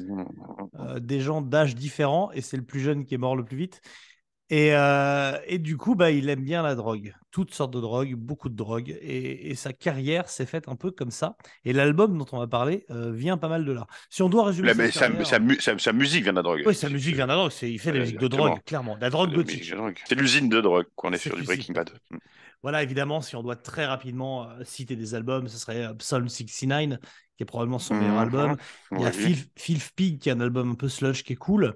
euh, 0.80 1.00
des 1.00 1.19
gens 1.19 1.41
d'âge 1.41 1.75
différents 1.75 2.31
et 2.33 2.41
c'est 2.41 2.57
le 2.57 2.63
plus 2.63 2.80
jeune 2.80 3.06
qui 3.06 3.13
est 3.13 3.19
mort 3.19 3.36
le 3.36 3.45
plus 3.45 3.57
vite. 3.57 3.81
Et, 4.51 4.74
euh, 4.74 5.38
et 5.45 5.59
du 5.59 5.77
coup, 5.77 5.94
bah, 5.94 6.09
il 6.09 6.27
aime 6.30 6.44
bien 6.44 6.63
la 6.63 6.74
drogue, 6.74 7.13
toutes 7.30 7.53
sortes 7.53 7.71
de 7.71 7.80
drogues, 7.80 8.15
beaucoup 8.15 8.50
de 8.50 8.56
drogues. 8.56 8.97
Et, 9.03 9.51
et 9.51 9.53
sa 9.53 9.71
carrière 9.74 10.27
s'est 10.27 10.47
faite 10.47 10.68
un 10.68 10.75
peu 10.75 10.89
comme 10.89 11.12
ça. 11.12 11.38
Et 11.65 11.74
l'album 11.74 12.18
dont 12.18 12.25
on 12.31 12.39
va 12.39 12.47
parler 12.47 12.88
euh, 12.89 13.12
vient 13.12 13.38
pas 13.38 13.50
mal 13.50 13.63
de 13.65 13.71
là. 13.71 13.85
Si 14.09 14.24
on 14.24 14.30
doit 14.30 14.45
résumer 14.45 14.69
mais 14.75 14.89
sa, 14.89 15.01
carrière- 15.09 15.27
sa 15.27 15.38
mu- 15.39 15.59
sa- 15.62 15.77
sa 15.77 15.94
musique 15.94 16.24
vient 16.24 16.31
de 16.33 16.38
la 16.38 16.42
drogue. 16.42 16.63
Oui, 16.65 16.74
sa 16.74 16.89
musique 16.89 17.13
vient 17.13 17.25
de 17.25 17.31
la 17.33 17.35
drogue. 17.35 17.51
Il 17.62 17.77
fait 17.80 17.89
de 17.92 17.97
la 17.97 18.00
musique 18.01 18.18
de 18.19 18.27
drogue, 18.27 18.59
clairement. 18.65 18.97
La 19.00 19.12
drogue 19.12 19.30
De 19.30 19.35
gothique. 19.35 19.71
C'est 20.07 20.15
l'usine 20.15 20.50
de 20.50 20.59
drogue 20.62 20.88
qu'on 20.95 21.13
est 21.13 21.19
sur 21.19 21.35
du. 21.35 21.44
Breaking 21.44 21.74
Bad. 21.75 21.92
Voilà, 22.61 22.83
évidemment, 22.83 23.21
si 23.21 23.35
on 23.35 23.44
doit 23.44 23.56
très 23.56 23.85
rapidement 23.85 24.50
euh, 24.50 24.63
citer 24.65 24.95
des 24.95 25.15
albums, 25.15 25.47
ce 25.47 25.57
serait 25.57 25.85
euh, 25.85 25.94
Psalm 25.95 26.27
69, 26.27 27.00
qui 27.38 27.44
est 27.44 27.45
probablement 27.45 27.79
son 27.79 27.95
meilleur 27.95 28.15
Mhm. 28.15 28.19
album. 28.21 28.57
Il 28.91 29.01
y 29.01 29.06
a. 29.06 29.11
Filth, 29.11 29.50
Filth 29.57 29.91
Pig, 29.95 30.19
qui 30.19 30.29
est 30.29 30.33
un 30.33 30.41
album 30.41 30.71
un 30.71 30.75
peu 30.75 30.89
slush, 30.89 31.23
qui 31.23 31.33
est 31.33 31.38
cool. 31.38 31.75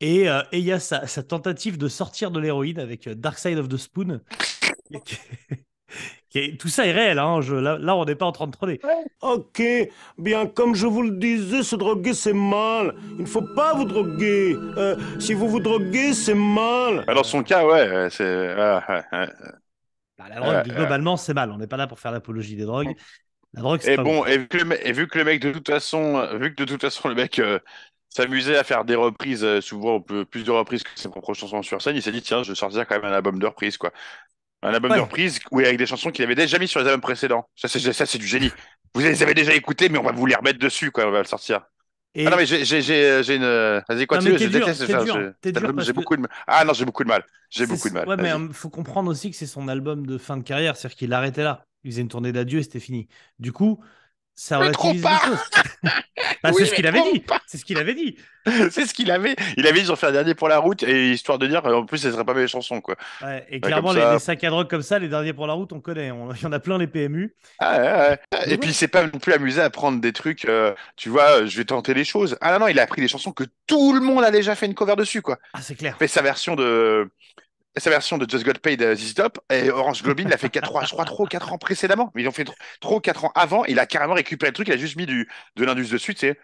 Et, 0.00 0.28
euh, 0.28 0.42
et 0.52 0.58
il 0.58 0.64
y 0.64 0.72
a 0.72 0.78
sa, 0.80 1.06
sa 1.06 1.22
tentative 1.22 1.78
de 1.78 1.88
sortir 1.88 2.30
de 2.30 2.38
l'héroïne 2.40 2.78
avec 2.78 3.08
Dark 3.08 3.38
Side 3.38 3.58
of 3.58 3.68
the 3.68 3.76
Spoon. 3.78 4.20
qui 5.04 5.14
est- 5.14 5.18
qui 6.30 6.38
est- 6.38 6.60
tout 6.60 6.68
ça 6.68 6.86
est 6.86 6.92
réel, 6.92 7.18
hein, 7.18 7.40
je- 7.40 7.54
là, 7.54 7.78
là, 7.78 7.96
on 7.96 8.04
n'est 8.04 8.14
pas 8.14 8.26
en 8.26 8.32
train 8.32 8.46
de 8.46 8.52
troller. 8.52 8.80
Ok, 9.22 9.62
bien 10.18 10.46
comme 10.46 10.74
je 10.74 10.86
vous 10.86 11.02
le 11.02 11.12
disais, 11.12 11.62
se 11.62 11.74
droguer 11.74 12.12
c'est 12.14 12.34
mal. 12.34 12.94
Il 13.16 13.22
ne 13.22 13.26
faut 13.26 13.42
pas 13.56 13.72
vous 13.74 13.86
droguer. 13.86 14.54
Euh, 14.76 14.94
si 15.18 15.32
vous 15.32 15.48
vous 15.48 15.60
droguez, 15.60 16.12
c'est 16.12 16.34
mal. 16.34 17.04
Ah, 17.08 17.14
Dans 17.14 17.24
son 17.24 17.42
cas, 17.42 17.64
ouais, 17.66 17.88
ouais, 17.90 18.08
c'est. 18.10 18.54
ah, 18.58 18.84
ouais, 18.88 19.18
ouais. 19.18 19.28
Bah, 20.18 20.28
la 20.28 20.36
drogue, 20.40 20.62
globalement, 20.64 21.16
c'est 21.16 21.34
mal. 21.34 21.50
On 21.52 21.58
n'est 21.58 21.66
pas 21.66 21.76
là 21.76 21.86
pour 21.86 22.00
faire 22.00 22.12
l'apologie 22.12 22.56
des 22.56 22.64
drogues. 22.64 22.94
La 23.54 23.62
drogue, 23.62 23.80
c'est 23.82 23.92
Et 23.92 23.94
pas 23.94 24.04
bon, 24.04 24.24
et 24.26 24.38
vu, 24.38 24.48
que 24.48 24.56
le, 24.58 24.86
et 24.86 24.92
vu 24.92 25.06
que 25.08 25.18
le 25.18 25.24
mec, 25.24 25.40
de 25.40 25.52
toute 25.52 25.68
façon, 25.68 26.26
vu 26.38 26.54
que 26.54 26.62
de 26.62 26.64
toute 26.68 26.80
façon, 26.80 27.08
le 27.08 27.14
mec 27.14 27.38
euh, 27.38 27.58
s'amusait 28.10 28.56
à 28.58 28.64
faire 28.64 28.84
des 28.84 28.96
reprises, 28.96 29.44
euh, 29.44 29.60
souvent 29.60 30.00
plus 30.00 30.42
de 30.44 30.50
reprises 30.50 30.82
que 30.82 30.90
ses 30.96 31.08
propres 31.08 31.34
chansons 31.34 31.62
sur 31.62 31.80
scène, 31.80 31.94
il 31.96 32.02
s'est 32.02 32.10
dit, 32.12 32.22
tiens, 32.22 32.42
je 32.42 32.50
vais 32.52 32.56
sortir 32.56 32.86
quand 32.86 32.96
même 32.96 33.04
un 33.10 33.14
album 33.16 33.38
de 33.38 33.46
reprise, 33.46 33.76
quoi. 33.78 33.92
Un 34.62 34.74
album 34.74 34.92
Ouais. 34.92 34.96
de 34.96 35.00
reprise 35.00 35.40
où, 35.52 35.60
avec 35.60 35.78
des 35.78 35.86
chansons 35.86 36.10
qu'il 36.12 36.24
avait 36.24 36.34
déjà 36.36 36.58
mis 36.58 36.68
sur 36.68 36.80
les 36.80 36.86
albums 36.88 37.00
précédents. 37.02 37.48
Ça, 37.56 37.68
c'est 37.68 37.80
ça, 37.92 38.06
c'est 38.06 38.18
du 38.18 38.26
génie. 38.26 38.52
Vous 38.94 39.00
les 39.02 39.22
avez 39.22 39.34
déjà 39.34 39.54
écoutés, 39.54 39.88
mais 39.88 39.98
on 39.98 40.04
va 40.04 40.12
vous 40.12 40.26
les 40.26 40.36
remettre 40.36 40.58
dessus, 40.60 40.90
quoi. 40.92 41.06
On 41.06 41.12
va 41.12 41.20
le 41.20 41.24
sortir. 41.26 41.62
Et- 42.18 42.26
Ah 42.26 42.30
non, 42.30 42.36
mais 42.36 42.46
j'ai 42.46 42.64
j'ai 42.64 43.36
une. 43.36 43.42
Vas-y, 43.88 44.06
continue, 44.06 44.32
mais 44.32 44.38
je 44.38 44.48
dur, 44.48 44.66
déteste 44.66 44.86
parce 44.92 45.06
J'ai 45.86 45.92
que- 45.92 45.92
beaucoup 45.92 46.16
de. 46.16 46.26
Ah 46.46 46.64
non, 46.64 46.72
j'ai 46.72 46.84
beaucoup 46.84 47.04
de 47.04 47.08
mal. 47.08 47.24
J'ai 47.50 47.66
beaucoup 47.66 47.88
de 47.88 47.94
mal. 47.94 48.08
Ouais, 48.08 48.16
mais 48.16 48.30
il 48.48 48.52
faut 48.52 48.70
comprendre 48.70 49.10
aussi 49.10 49.30
que 49.30 49.36
c'est 49.36 49.46
son 49.46 49.68
album 49.68 50.06
de 50.06 50.18
fin 50.18 50.36
de 50.36 50.42
carrière, 50.42 50.76
c'est-à-dire 50.76 50.96
qu'il 50.98 51.12
arrêtait 51.12 51.44
là. 51.44 51.64
Il 51.84 51.92
faisait 51.92 52.02
une 52.02 52.08
tournée 52.08 52.32
d'adieu 52.32 52.58
et 52.58 52.62
c'était 52.62 52.80
fini. 52.80 53.08
Du 53.38 53.52
coup, 53.52 53.80
ça 54.38 54.58
relativise. 54.58 55.04
Bah, 56.42 56.50
Oui, 56.52 56.56
c'est 56.58 56.66
ce 56.66 56.74
qu'il 56.74 56.86
avait 56.86 57.02
dit. 57.12 57.24
C'est 57.46 57.58
ce 57.58 57.64
qu'il 57.64 57.78
avait 57.78 57.94
dit. 57.94 58.16
c'est 58.70 58.86
ce 58.86 58.94
qu'il 58.94 59.10
avait. 59.10 59.34
Il 59.56 59.66
avait 59.66 59.78
dit, 59.80 59.86
ils 59.86 59.92
ont 59.92 59.96
fait 59.96 60.06
un 60.06 60.12
dernier 60.12 60.34
pour 60.34 60.48
la 60.48 60.58
route, 60.58 60.82
et 60.84 61.10
histoire 61.12 61.38
de 61.38 61.46
dire, 61.46 61.64
en 61.64 61.84
plus, 61.84 61.98
ce 61.98 62.12
serait 62.12 62.24
pas 62.24 62.34
mes 62.34 62.46
chansons, 62.46 62.80
quoi. 62.80 62.96
Ouais, 63.22 63.44
et 63.50 63.54
Ouais, 63.54 63.60
clairement, 63.60 63.92
les, 63.92 64.00
ça. 64.00 64.12
les 64.12 64.18
sacs 64.18 64.44
à 64.44 64.50
drogue 64.50 64.68
comme 64.68 64.82
ça, 64.82 64.98
les 64.98 65.08
derniers 65.08 65.32
pour 65.32 65.46
la 65.46 65.54
route, 65.54 65.72
on 65.72 65.80
connaît. 65.80 66.10
On- 66.10 66.32
Il 66.32 66.42
y 66.42 66.46
en 66.46 66.52
a 66.52 66.60
plein 66.60 66.78
les 66.78 66.86
PMU. 66.86 67.34
Ah, 67.58 67.78
ouais. 68.10 68.18
Et 68.46 68.56
puis, 68.58 68.72
c'est 68.72 68.88
pas 68.88 69.02
non 69.04 69.18
plus 69.18 69.32
amusé 69.32 69.60
à 69.60 69.70
prendre 69.70 70.00
des 70.00 70.12
trucs, 70.12 70.44
euh, 70.44 70.74
tu 70.96 71.08
vois, 71.08 71.40
euh, 71.42 71.46
je 71.46 71.56
vais 71.56 71.64
tenter 71.64 71.94
les 71.94 72.04
choses. 72.04 72.36
Ah 72.40 72.52
non, 72.52 72.60
non, 72.60 72.68
il 72.68 72.78
a 72.78 72.86
pris 72.86 73.00
des 73.00 73.08
chansons 73.08 73.32
que 73.32 73.44
tout 73.66 73.92
le 73.94 74.00
monde 74.00 74.22
a 74.24 74.30
déjà 74.30 74.54
fait 74.54 74.66
une 74.66 74.74
cover 74.74 74.96
dessus, 74.96 75.22
quoi. 75.22 75.38
Ah, 75.54 75.60
c'est 75.62 75.74
clair. 75.74 75.94
Il 75.96 75.98
fait 75.98 76.08
sa 76.08 76.22
version 76.22 76.54
de. 76.54 77.10
Sa 77.76 77.90
version 77.90 78.18
de 78.18 78.28
Just 78.28 78.44
Got 78.44 78.54
Paid 78.54 78.82
à 78.82 78.96
ZZ 78.96 79.14
Top 79.14 79.38
et 79.52 79.70
Orange 79.70 80.02
Globin 80.02 80.28
l'a 80.28 80.36
fait 80.36 80.48
4, 80.48 80.64
3, 80.64 80.84
je 80.84 80.90
crois 80.90 81.04
3 81.04 81.26
ou 81.26 81.28
4 81.28 81.52
ans 81.52 81.58
précédemment. 81.58 82.10
Mais 82.14 82.22
ils 82.22 82.28
ont 82.28 82.32
fait 82.32 82.46
3 82.80 82.96
ou 82.96 83.00
4 83.00 83.24
ans 83.26 83.32
avant. 83.36 83.64
Il 83.66 83.78
a 83.78 83.86
carrément 83.86 84.14
récupéré 84.14 84.50
le 84.50 84.54
truc. 84.54 84.66
Il 84.66 84.74
a 84.74 84.76
juste 84.76 84.96
mis 84.96 85.06
du, 85.06 85.28
de 85.54 85.64
l'indus 85.64 85.88
dessus. 85.88 86.14
Tu 86.14 86.20
sais. 86.20 86.40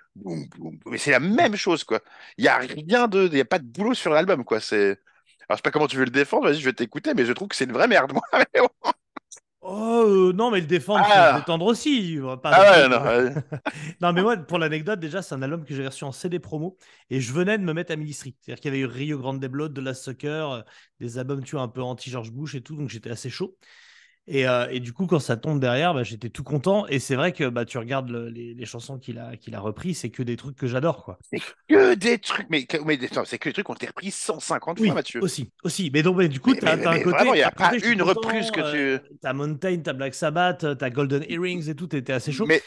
Mais 0.86 0.98
c'est 0.98 1.10
la 1.10 1.18
même 1.20 1.56
chose, 1.56 1.82
quoi. 1.82 2.00
Il 2.38 2.44
y 2.44 2.48
a 2.48 2.58
rien 2.58 3.08
de. 3.08 3.28
Il 3.32 3.36
y 3.36 3.40
a 3.40 3.44
pas 3.44 3.58
de 3.58 3.64
boulot 3.64 3.94
sur 3.94 4.12
l'album, 4.12 4.44
quoi. 4.44 4.60
C'est. 4.60 4.90
Alors, 5.48 5.52
je 5.52 5.56
sais 5.56 5.62
pas 5.62 5.70
comment 5.72 5.88
tu 5.88 5.96
veux 5.96 6.04
le 6.04 6.10
défendre. 6.10 6.44
Vas-y, 6.48 6.60
je 6.60 6.64
vais 6.66 6.72
t'écouter. 6.72 7.14
Mais 7.14 7.24
je 7.24 7.32
trouve 7.32 7.48
que 7.48 7.56
c'est 7.56 7.64
une 7.64 7.72
vraie 7.72 7.88
merde, 7.88 8.12
moi. 8.12 8.22
Oh, 9.66 10.04
euh, 10.06 10.32
non, 10.34 10.50
mais 10.50 10.60
le 10.60 10.66
défendre, 10.66 11.06
Ah. 11.08 11.28
faut 11.28 11.36
se 11.36 11.40
détendre 11.40 11.64
aussi. 11.64 12.18
pas 12.42 12.50
Ah 12.52 12.88
non 12.88 12.96
ouais, 12.98 12.98
non. 12.98 13.02
ouais. 13.02 13.34
Non, 14.02 14.12
mais 14.12 14.20
moi, 14.22 14.36
pour 14.36 14.58
l'anecdote, 14.58 15.00
déjà, 15.00 15.22
c'est 15.22 15.34
un 15.34 15.40
album 15.40 15.64
que 15.64 15.74
j'ai 15.74 15.86
reçu 15.86 16.04
en 16.04 16.12
CD 16.12 16.38
promo 16.38 16.76
et 17.08 17.18
je 17.20 17.32
venais 17.32 17.56
de 17.56 17.62
me 17.64 17.72
mettre 17.72 17.90
à 17.92 17.96
Ministry. 17.96 18.36
C'est-à-dire 18.40 18.60
qu'il 18.60 18.68
y 18.74 18.74
avait 18.74 18.80
eu 18.82 18.86
Rio 18.86 19.18
Grande 19.18 19.40
Blood, 19.46 19.72
de 19.72 19.80
la 19.80 19.94
Sucker, 19.94 20.28
euh, 20.52 20.62
des 21.00 21.16
albums, 21.16 21.42
tu 21.42 21.52
vois, 21.56 21.62
un 21.62 21.68
peu 21.68 21.82
anti-George 21.82 22.30
Bush 22.30 22.54
et 22.54 22.60
tout, 22.62 22.76
donc 22.76 22.90
j'étais 22.90 23.10
assez 23.10 23.30
chaud. 23.30 23.56
Et, 24.26 24.48
euh, 24.48 24.66
et 24.70 24.80
du 24.80 24.94
coup, 24.94 25.06
quand 25.06 25.18
ça 25.18 25.36
tombe 25.36 25.60
derrière, 25.60 25.92
bah, 25.92 26.02
j'étais 26.02 26.30
tout 26.30 26.44
content. 26.44 26.86
Et 26.86 26.98
c'est 26.98 27.14
vrai 27.14 27.32
que 27.32 27.48
bah, 27.48 27.64
tu 27.66 27.76
regardes 27.76 28.08
le- 28.08 28.28
les, 28.30 28.54
les 28.54 28.64
chansons 28.64 28.98
qu'il 28.98 29.18
a, 29.18 29.36
qu'il 29.36 29.54
a 29.54 29.60
repris, 29.60 29.94
c'est 29.94 30.08
que 30.10 30.22
des 30.22 30.36
trucs 30.36 30.56
que 30.56 30.66
j'adore, 30.66 31.04
quoi. 31.04 31.18
Que 31.68 31.94
des 31.94 32.18
trucs. 32.18 32.46
Mais, 32.48 32.66
mais 32.86 32.98
c'est 33.26 33.38
que 33.38 33.48
les 33.48 33.52
trucs 33.52 33.68
ont 33.68 33.74
été 33.74 33.86
repris 33.86 34.10
150 34.10 34.80
Oui, 34.80 34.86
fois, 34.86 34.94
Mathieu. 34.94 35.22
aussi, 35.22 35.50
aussi. 35.62 35.90
Mais 35.92 36.02
donc, 36.02 36.16
mais 36.16 36.28
du 36.28 36.40
coup, 36.40 36.52
mais- 36.52 36.58
t'as 36.58 36.72
un 36.92 37.00
côté. 37.00 37.24
il 37.34 37.36
y 37.38 37.42
a 37.42 37.50
côté, 37.50 37.56
pas 37.56 37.78
suis 37.78 37.92
une 37.92 38.02
reprise 38.02 38.50
que 38.50 38.60
euh, 38.60 38.98
T'as 39.20 39.34
Mountain, 39.34 39.80
t'as 39.84 39.92
Black 39.92 40.14
Sabbath, 40.14 40.78
t'as 40.78 40.90
Golden 40.90 41.24
Earrings 41.28 41.68
et 41.68 41.74
tout, 41.74 41.86
t'étais 41.86 42.14
assez 42.14 42.32
chaud. 42.32 42.46
Mais 42.46 42.62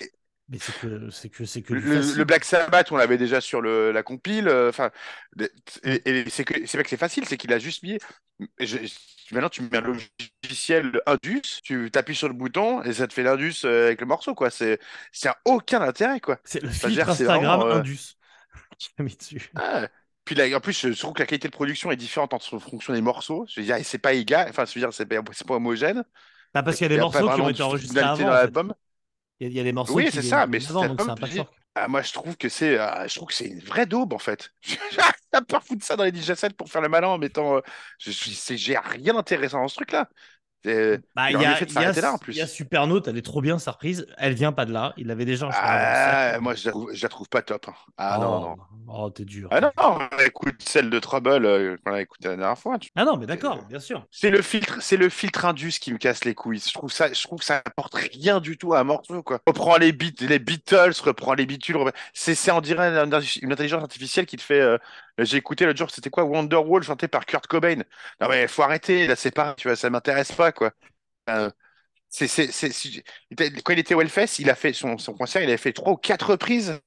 Mais 0.49 0.59
c'est 0.59 0.79
que 0.79 1.09
c'est 1.09 1.29
que 1.29 1.43
c'est 1.45 1.61
que 1.63 1.73
le, 1.73 2.23
Black 2.23 2.45
Sabbath, 2.45 2.91
on 2.91 2.97
l'avait 2.97 3.17
déjà 3.17 3.41
sur 3.41 3.61
le, 3.61 3.91
la 3.91 4.03
compile. 4.03 4.47
euh, 4.47 4.69
Enfin, 4.69 4.91
et, 5.83 6.01
et 6.05 6.29
c'est 6.29 6.45
que 6.45 6.53
c'est 6.65 6.77
pas 6.77 6.83
que 6.83 6.89
c'est 6.89 6.97
facile, 6.97 7.25
c'est 7.25 7.35
qu'il 7.37 7.51
a 7.51 7.59
juste 7.59 7.83
mis. 7.83 7.97
je- 8.59 8.77
maintenant, 9.31 9.49
tu 9.49 9.61
me 9.61 9.69
mets 9.69 9.77
un 9.77 9.81
artificiel 10.47 11.01
Indus, 11.05 11.61
tu 11.63 11.91
t'appuies 11.91 12.15
sur 12.15 12.27
le 12.27 12.33
bouton 12.33 12.81
et 12.83 12.93
ça 12.93 13.07
te 13.07 13.13
fait 13.13 13.23
l'Indus 13.23 13.65
euh, 13.65 13.87
avec 13.87 14.01
le 14.01 14.07
morceau, 14.07 14.33
quoi. 14.33 14.49
C'est, 14.49 14.79
c'est 15.11 15.27
a 15.27 15.37
aucun 15.45 15.81
intérêt, 15.81 16.19
quoi. 16.19 16.39
C'est 16.45 16.61
le 16.61 16.69
je 16.69 16.73
filtre 16.73 16.87
dire, 16.89 17.09
Instagram 17.09 17.59
vraiment, 17.59 17.65
euh, 17.65 17.79
Indus 17.79 18.15
a 18.97 19.03
mis 19.03 19.15
dessus. 19.15 19.51
Ah. 19.55 19.87
Puis 20.23 20.35
là, 20.35 20.45
en 20.55 20.59
plus, 20.59 20.79
je 20.79 20.99
trouve 20.99 21.13
que 21.13 21.19
la 21.19 21.25
qualité 21.25 21.47
de 21.47 21.53
production 21.53 21.91
est 21.91 21.95
différente 21.97 22.33
en 22.33 22.39
fonction 22.39 22.93
des 22.93 23.01
morceaux. 23.01 23.45
Je 23.49 23.59
veux 23.59 23.65
dire, 23.65 23.77
c'est 23.83 23.97
pas 23.97 24.13
égal, 24.13 24.47
enfin, 24.49 24.65
je 24.65 24.73
veux 24.73 24.81
dire, 24.81 24.93
c'est 24.93 25.05
pas, 25.05 25.21
pas 25.21 25.53
homogène. 25.53 26.03
Ah, 26.53 26.63
parce 26.63 26.77
qu'il 26.77 26.85
y 26.85 26.93
a 26.93 26.95
des 26.95 27.01
morceaux 27.01 27.29
qui 27.29 27.41
ont 27.41 27.49
été 27.49 27.63
enregistrés 27.63 27.99
avant. 27.99 28.23
dans 28.23 28.29
l'album. 28.29 28.73
Il 29.39 29.51
y, 29.53 29.59
a- 29.59 29.63
des 29.63 29.71
morceaux 29.71 29.93
Oui, 29.93 30.09
c'est 30.11 30.21
ça, 30.21 30.47
mais 30.47 30.59
c'est 30.59 30.71
un 30.75 30.95
patchwork. 30.95 31.53
Ah, 31.79 31.87
moi, 31.87 32.01
je 32.01 32.11
trouve 32.11 32.35
que 32.37 32.49
c'est, 32.49 32.79
ah, 32.79 33.05
je 33.07 33.13
trouve 33.13 33.27
que 33.27 33.35
c'est 33.35 33.45
une 33.45 33.59
vraie 33.59 33.85
daube 33.85 34.11
en 34.13 34.17
fait. 34.17 34.51
T'as 35.31 35.41
pas 35.41 35.59
foutre 35.59 35.85
ça 35.85 35.95
dans 35.95 36.05
les 36.05 36.11
DJ 36.11 36.33
sets 36.33 36.49
pour 36.49 36.69
faire 36.69 36.81
le 36.81 36.89
malin 36.89 37.09
en 37.09 37.19
mettant. 37.19 37.57
euh, 37.57 37.61
je 37.99 38.11
j'ai 38.55 38.77
rien 38.79 39.13
d'intéressant 39.13 39.61
dans 39.61 39.67
ce 39.67 39.75
truc-là. 39.75 40.09
Bah, 41.15 41.31
il 41.31 41.39
y 41.39 41.45
a, 41.45 41.59
y 41.61 41.63
a- 41.63 41.67
s'arrêter 41.67 42.01
là 42.01 42.13
en 42.13 42.17
il 42.27 42.35
y 42.35 42.41
a 42.41 42.45
plus. 42.45 42.51
Supernote, 42.53 43.07
elle 43.07 43.17
est 43.17 43.21
trop 43.21 43.41
bien 43.41 43.57
sa 43.59 43.71
reprise. 43.71 44.05
Elle 44.17 44.33
vient 44.33 44.51
pas 44.51 44.65
de 44.65 44.73
là. 44.73 44.93
Il 44.97 45.09
avait 45.11 45.25
déjà 45.25 45.49
Ah, 45.53 46.31
ça. 46.33 46.39
moi, 46.39 46.55
je 46.55 46.65
la 46.65 46.71
trouve, 46.71 46.93
je 46.93 47.01
la 47.03 47.09
trouve 47.09 47.29
pas 47.29 47.41
top. 47.41 47.67
hein. 47.69 47.73
Ah 47.97 48.17
non, 48.21 48.39
non. 48.41 48.55
Oh, 48.89 49.03
oh, 49.05 49.09
t'es 49.09 49.25
dur. 49.25 49.47
Ah 49.51 49.61
non, 49.61 49.71
non, 49.77 49.99
écoute 50.25 50.55
celle 50.59 50.89
de 50.89 50.99
Trouble 50.99 51.45
euh, 51.45 51.77
qu'on 51.85 51.93
a 51.93 52.01
écouté 52.01 52.27
la 52.29 52.35
dernière 52.37 52.57
fois. 52.57 52.77
tu- 52.77 52.89
Ah 52.95 53.05
non, 53.05 53.17
mais 53.17 53.25
d'accord, 53.25 53.63
bien 53.65 53.79
sûr. 53.79 54.05
C'est 54.11 54.29
le 54.29 54.41
filtre, 54.41 54.81
c'est 54.81 54.97
le 54.97 55.09
filtre 55.09 55.45
Indus 55.45 55.73
qui 55.79 55.93
me 55.93 55.97
casse 55.97 56.25
les 56.25 56.33
couilles. 56.35 56.59
Je 56.65 56.73
trouve 56.73 56.91
ça, 56.91 57.11
je 57.11 57.21
trouve 57.21 57.39
que 57.39 57.45
ça 57.45 57.61
apporte 57.65 57.95
rien 57.95 58.39
du 58.39 58.57
tout 58.57 58.73
à 58.73 58.79
un 58.79 58.83
morceau, 58.83 59.23
quoi. 59.23 59.39
Reprends 59.45 59.77
les 59.77 59.91
beats, 59.91 60.25
les 60.27 60.39
Beatles, 60.39 60.93
reprends 61.03 61.33
les 61.33 61.45
reprends- 61.45 61.91
C'est, 62.13 62.35
c'est 62.35 62.51
on 62.51 62.61
dirait 62.61 62.87
une, 62.97 63.21
une 63.41 63.51
intelligence 63.51 63.81
artificielle 63.83 64.25
qui 64.25 64.37
te 64.37 64.41
fait. 64.41 64.61
euh, 64.61 64.77
J'ai 65.19 65.37
écouté 65.37 65.65
l'autre 65.65 65.79
jour, 65.79 65.89
c'était 65.91 66.09
quoi 66.09 66.23
Wonderwall 66.23 66.83
chanté 66.83 67.07
par 67.07 67.25
Kurt 67.25 67.47
Cobain? 67.47 67.77
Non 68.21 68.29
mais 68.29 68.47
faut 68.47 68.61
arrêter, 68.63 69.07
là 69.07 69.15
c'est 69.15 69.31
pas, 69.31 69.55
tu 69.55 69.67
vois, 69.67 69.75
ça 69.75 69.89
m'intéresse 69.89 70.31
pas, 70.31 70.51
quoi. 70.51 70.71
C'est, 72.09 72.27
quand 73.63 73.73
il 73.73 73.79
était 73.79 73.95
au 73.95 74.01
il 74.01 74.49
a 74.49 74.55
fait 74.55 74.73
son, 74.73 74.97
son 74.97 75.13
concert, 75.13 75.41
il 75.41 75.49
avait 75.49 75.57
fait 75.57 75.73
trois 75.73 75.93
ou 75.93 75.97
quatre 75.97 76.31
reprises, 76.31 76.79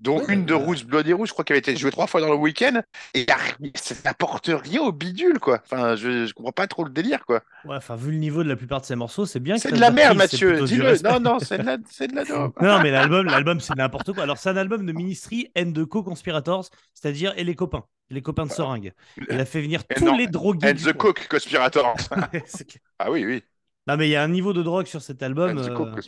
dont 0.00 0.20
Ouais, 0.20 0.24
une 0.28 0.44
de 0.44 0.54
bah. 0.54 0.60
Rouge, 0.64 0.84
Bloody 0.84 1.12
Rouge, 1.12 1.28
je 1.28 1.32
crois 1.32 1.44
qu'elle 1.44 1.54
avait 1.54 1.60
été 1.60 1.76
jouée 1.76 1.90
trois 1.90 2.06
fois 2.06 2.20
dans 2.20 2.30
le 2.30 2.36
week-end, 2.36 2.82
et 3.14 3.26
ça 3.74 3.94
n'apporte 4.04 4.50
rien 4.52 4.82
au 4.82 4.92
bidule, 4.92 5.38
quoi. 5.38 5.60
Enfin, 5.64 5.96
je, 5.96 6.26
je 6.26 6.34
comprends 6.34 6.52
pas 6.52 6.66
trop 6.66 6.84
le 6.84 6.90
délire, 6.90 7.24
quoi. 7.24 7.42
Ouais, 7.64 7.76
enfin, 7.76 7.96
vu 7.96 8.10
le 8.10 8.18
niveau 8.18 8.42
de 8.44 8.48
la 8.48 8.56
plupart 8.56 8.80
de 8.80 8.86
ces 8.86 8.96
morceaux, 8.96 9.24
c'est 9.24 9.40
bien 9.40 9.56
C'est 9.56 9.72
de 9.72 9.80
la 9.80 9.90
merde, 9.90 10.16
Mathieu, 10.16 10.62
dis-le. 10.62 11.02
Non, 11.02 11.20
non, 11.20 11.38
c'est 11.38 11.58
de 11.58 11.64
la, 11.64 11.78
c'est 11.90 12.08
de 12.08 12.14
la. 12.14 12.24
Non, 12.24 12.52
non, 12.60 12.80
mais 12.82 12.90
l'album, 12.90 13.26
l'album, 13.26 13.60
c'est 13.60 13.74
n'importe 13.74 14.12
quoi. 14.12 14.22
Alors, 14.24 14.36
c'est 14.38 14.50
un 14.50 14.56
album 14.56 14.84
de 14.84 14.92
Ministry 14.92 15.50
and 15.56 15.66
de 15.66 15.84
Co-Conspirators, 15.84 16.68
c'est-à-dire 16.92 17.32
et 17.36 17.44
les 17.44 17.54
copains, 17.54 17.84
les 18.10 18.20
copains 18.22 18.46
de 18.46 18.50
seringue. 18.52 18.92
Il 19.30 19.40
a 19.40 19.44
fait 19.46 19.62
venir 19.62 19.82
Et 19.90 19.94
tous 19.94 20.04
non, 20.04 20.16
les 20.16 20.26
drogués. 20.26 20.72
And 20.72 20.74
the. 20.74 20.92
Coke 20.92 21.26
Conspirator. 21.28 21.94
C'est 22.46 22.66
clair. 22.68 22.82
ah 22.98 23.10
oui, 23.10 23.24
oui. 23.24 23.42
Non, 23.86 23.96
mais 23.96 24.08
il 24.08 24.10
y 24.12 24.16
a 24.16 24.22
un 24.22 24.28
niveau 24.28 24.52
de 24.52 24.62
drogue 24.62 24.86
sur 24.86 25.02
cet 25.02 25.22
album. 25.22 25.58
Euh. 25.58 26.00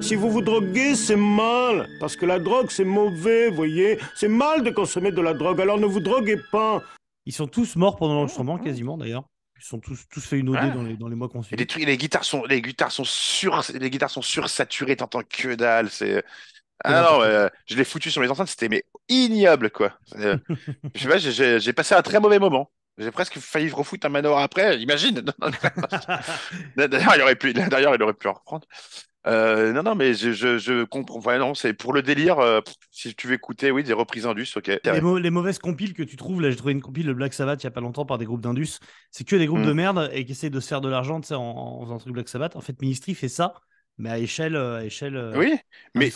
Si 0.00 0.14
vous 0.16 0.30
vous 0.30 0.42
droguez, 0.42 0.94
c'est 0.96 1.16
mal. 1.16 1.88
Parce 2.00 2.16
que 2.16 2.26
la 2.26 2.38
drogue, 2.38 2.70
c'est 2.70 2.84
mauvais, 2.84 3.50
voyez. 3.50 3.98
C'est 4.16 4.28
mal 4.28 4.62
de 4.64 4.70
consommer 4.70 5.12
de 5.12 5.20
la 5.20 5.34
drogue, 5.34 5.60
alors 5.60 5.78
ne 5.78 5.86
vous 5.86 6.00
droguez 6.00 6.38
pas. 6.50 6.82
Ils 7.26 7.32
sont 7.32 7.46
tous 7.46 7.76
morts 7.76 7.96
pendant 7.96 8.14
l'enregistrement, 8.14 8.58
quasiment 8.58 8.96
d'ailleurs. 8.96 9.24
Ils 9.58 9.64
sont 9.64 9.78
tous, 9.78 10.08
tous 10.10 10.24
fait 10.24 10.38
une 10.38 10.48
OD 10.48 10.56
Ouais. 10.56 10.70
dans, 10.72 10.82
les, 10.82 10.96
dans 10.96 11.08
les 11.08 11.16
mois 11.16 11.28
qu'on 11.28 11.42
suit. 11.42 11.54
les 11.54 11.66
trucs, 11.66 11.84
les 11.84 11.98
guitares 11.98 12.24
sont, 12.24 12.44
les 12.46 12.62
guitares 12.62 12.90
sont 12.90 13.04
sur, 13.04 13.60
les 13.78 13.90
guitares 13.90 14.10
sont 14.10 14.22
sursaturées, 14.22 14.96
t'entends 14.96 15.22
que 15.22 15.54
dalle. 15.54 15.90
C'est. 15.90 16.24
Ah 16.82 17.02
non, 17.02 17.16
quoi. 17.18 17.24
euh, 17.26 17.48
je 17.66 17.76
l'ai 17.76 17.84
foutu 17.84 18.10
sur 18.10 18.22
mes 18.22 18.28
enceintes, 18.30 18.48
c'était 18.48 18.70
mais 18.70 18.84
ignoble 19.10 19.70
quoi. 19.70 19.92
Euh, 20.16 20.38
je 20.94 21.02
sais 21.02 21.08
pas, 21.08 21.18
j'ai 21.58 21.72
passé 21.74 21.94
un 21.94 22.00
très 22.00 22.20
mauvais 22.20 22.38
moment. 22.38 22.70
J'ai 23.00 23.10
presque 23.10 23.38
failli 23.38 23.70
refoutre 23.70 24.06
un 24.06 24.10
manoir 24.10 24.38
après, 24.40 24.78
imagine. 24.80 25.22
D'ailleurs, 26.76 27.14
il 27.16 27.22
aurait 27.22 27.36
pu, 27.36 27.52
d'ailleurs, 27.52 27.94
il 27.94 28.02
aurait 28.02 28.14
pu 28.14 28.28
en 28.28 28.34
reprendre. 28.34 28.66
Euh, 29.26 29.72
non, 29.72 29.82
non, 29.82 29.94
mais 29.94 30.14
je, 30.14 30.32
je, 30.32 30.58
je 30.58 30.84
comprends. 30.84 31.18
Enfin, 31.18 31.38
non, 31.38 31.54
c'est 31.54 31.74
pour 31.74 31.92
le 31.92 32.02
délire. 32.02 32.38
euh, 32.38 32.60
si 32.90 33.14
tu 33.14 33.26
veux 33.26 33.34
écouter, 33.34 33.70
oui, 33.70 33.82
des 33.84 33.92
reprises 33.92 34.26
indus, 34.26 34.48
ok. 34.56 34.68
Les, 34.84 35.00
mau- 35.00 35.18
les 35.18 35.30
mauvaises 35.30 35.58
compiles 35.58 35.92
que 35.94 36.02
tu 36.02 36.16
trouves, 36.16 36.40
là 36.40 36.50
j'ai 36.50 36.56
trouvé 36.56 36.72
une 36.72 36.80
compile 36.80 37.06
de 37.06 37.12
Black 37.12 37.34
Sabbath 37.34 37.62
il 37.62 37.66
y 37.66 37.68
a 37.68 37.70
pas 37.70 37.80
longtemps 37.82 38.06
par 38.06 38.18
des 38.18 38.24
groupes 38.24 38.40
d'Indus. 38.40 38.78
C'est 39.10 39.24
que 39.24 39.36
des 39.36 39.46
groupes 39.46 39.62
de 39.62 39.72
merde 39.72 40.10
et 40.12 40.24
qui 40.24 40.32
essaient 40.32 40.50
de 40.50 40.60
se 40.60 40.68
faire 40.68 40.80
de 40.80 40.88
l'argent 40.88 41.20
en, 41.32 41.34
en 41.36 41.82
faisant 41.84 41.96
un 41.96 41.98
truc 41.98 42.14
Black 42.14 42.28
Sabbath. 42.28 42.56
En 42.56 42.60
fait, 42.60 42.80
Ministry 42.80 43.14
fait 43.14 43.28
ça, 43.28 43.54
mais 44.00 44.10
à 44.10 44.18
échelle. 44.18 44.56
euh, 44.56 44.78
À 44.78 44.84
échelle 44.84 45.16
euh, 45.16 45.38
Oui, 45.38 45.58
mais 45.94 46.10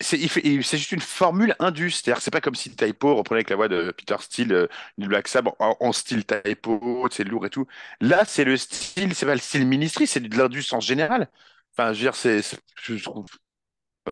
c'est 0.00 0.78
juste 0.78 0.92
une 0.92 1.00
formule 1.00 1.54
indus. 1.58 1.90
C'est-à-dire 1.90 2.22
c'est 2.22 2.30
pas 2.30 2.40
comme 2.40 2.54
si 2.54 2.70
Typo 2.74 3.14
reprenait 3.16 3.38
avec 3.40 3.50
la 3.50 3.56
voix 3.56 3.68
de 3.68 3.90
Peter 3.92 4.16
Steele 4.20 4.52
euh, 4.52 4.66
du 4.98 5.08
Black 5.08 5.28
Sabbath 5.28 5.54
en, 5.58 5.76
en 5.80 5.92
style 5.92 6.24
Typo, 6.24 7.08
c'est 7.10 7.24
lourd 7.24 7.44
et 7.46 7.50
tout. 7.50 7.66
Là, 8.00 8.24
c'est 8.24 8.44
le 8.44 8.56
style, 8.56 9.14
c'est 9.14 9.26
pas 9.26 9.34
le 9.34 9.40
style 9.40 9.66
Ministry, 9.66 10.06
c'est 10.06 10.20
de 10.20 10.36
l'indus 10.36 10.72
en 10.72 10.80
général. 10.80 11.28
Enfin, 11.76 11.92
je 11.92 11.98
veux 11.98 12.04
dire, 12.04 12.14
c'est, 12.14 12.40
je 12.82 12.94
trouve. 13.02 13.26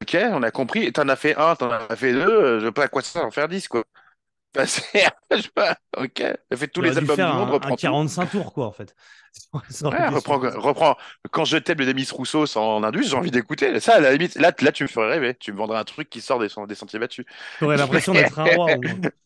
Ok, 0.02 0.16
on 0.32 0.42
a 0.42 0.50
compris. 0.50 0.92
T'en 0.92 1.08
as 1.08 1.16
fait 1.16 1.36
un, 1.36 1.56
t'en 1.56 1.70
as 1.70 1.96
fait 1.96 2.12
deux. 2.12 2.60
Je 2.60 2.64
veux 2.66 2.72
pas 2.72 2.84
à 2.84 2.88
quoi 2.88 3.02
ça 3.02 3.24
en 3.24 3.30
faire 3.30 3.48
dix, 3.48 3.68
quoi. 3.68 3.84
Enfin, 4.58 4.66
c'est- 4.66 5.04
je 5.30 5.42
sais 5.42 5.48
pas. 5.54 5.76
Ok, 5.96 6.14
t'as 6.50 6.56
fait 6.56 6.68
tous 6.68 6.82
les 6.82 6.98
albums 6.98 7.16
du 7.16 7.22
monde, 7.22 7.48
un, 7.48 7.52
reprends 7.52 7.68
un 7.74 7.76
tout. 7.76 7.82
45 7.82 8.30
tours, 8.30 8.52
quoi, 8.52 8.66
en 8.66 8.72
fait. 8.72 8.94
Ouais, 9.82 10.08
reprends. 10.08 10.96
Quand 11.30 11.44
je 11.44 11.58
t'aime 11.58 11.78
le 11.78 11.86
Demis 11.86 12.08
Rousseau 12.10 12.44
en 12.58 12.82
Indus, 12.82 13.04
j'ai 13.04 13.14
envie 13.14 13.30
d'écouter. 13.30 13.78
Ça, 13.78 13.96
à 13.96 14.00
la 14.00 14.10
limite, 14.12 14.34
là, 14.36 14.52
là, 14.60 14.72
tu 14.72 14.82
me 14.82 14.88
ferais 14.88 15.10
rêver. 15.10 15.34
Tu 15.38 15.52
me 15.52 15.58
vendrais 15.58 15.78
un 15.78 15.84
truc 15.84 16.10
qui 16.10 16.20
sort 16.20 16.38
des, 16.40 16.48
des 16.66 16.74
sentiers 16.74 16.98
battus. 16.98 17.24
T'aurais 17.60 17.76
l'impression 17.78 18.12
d'être 18.14 18.38
un 18.38 18.44
roi. 18.44 18.70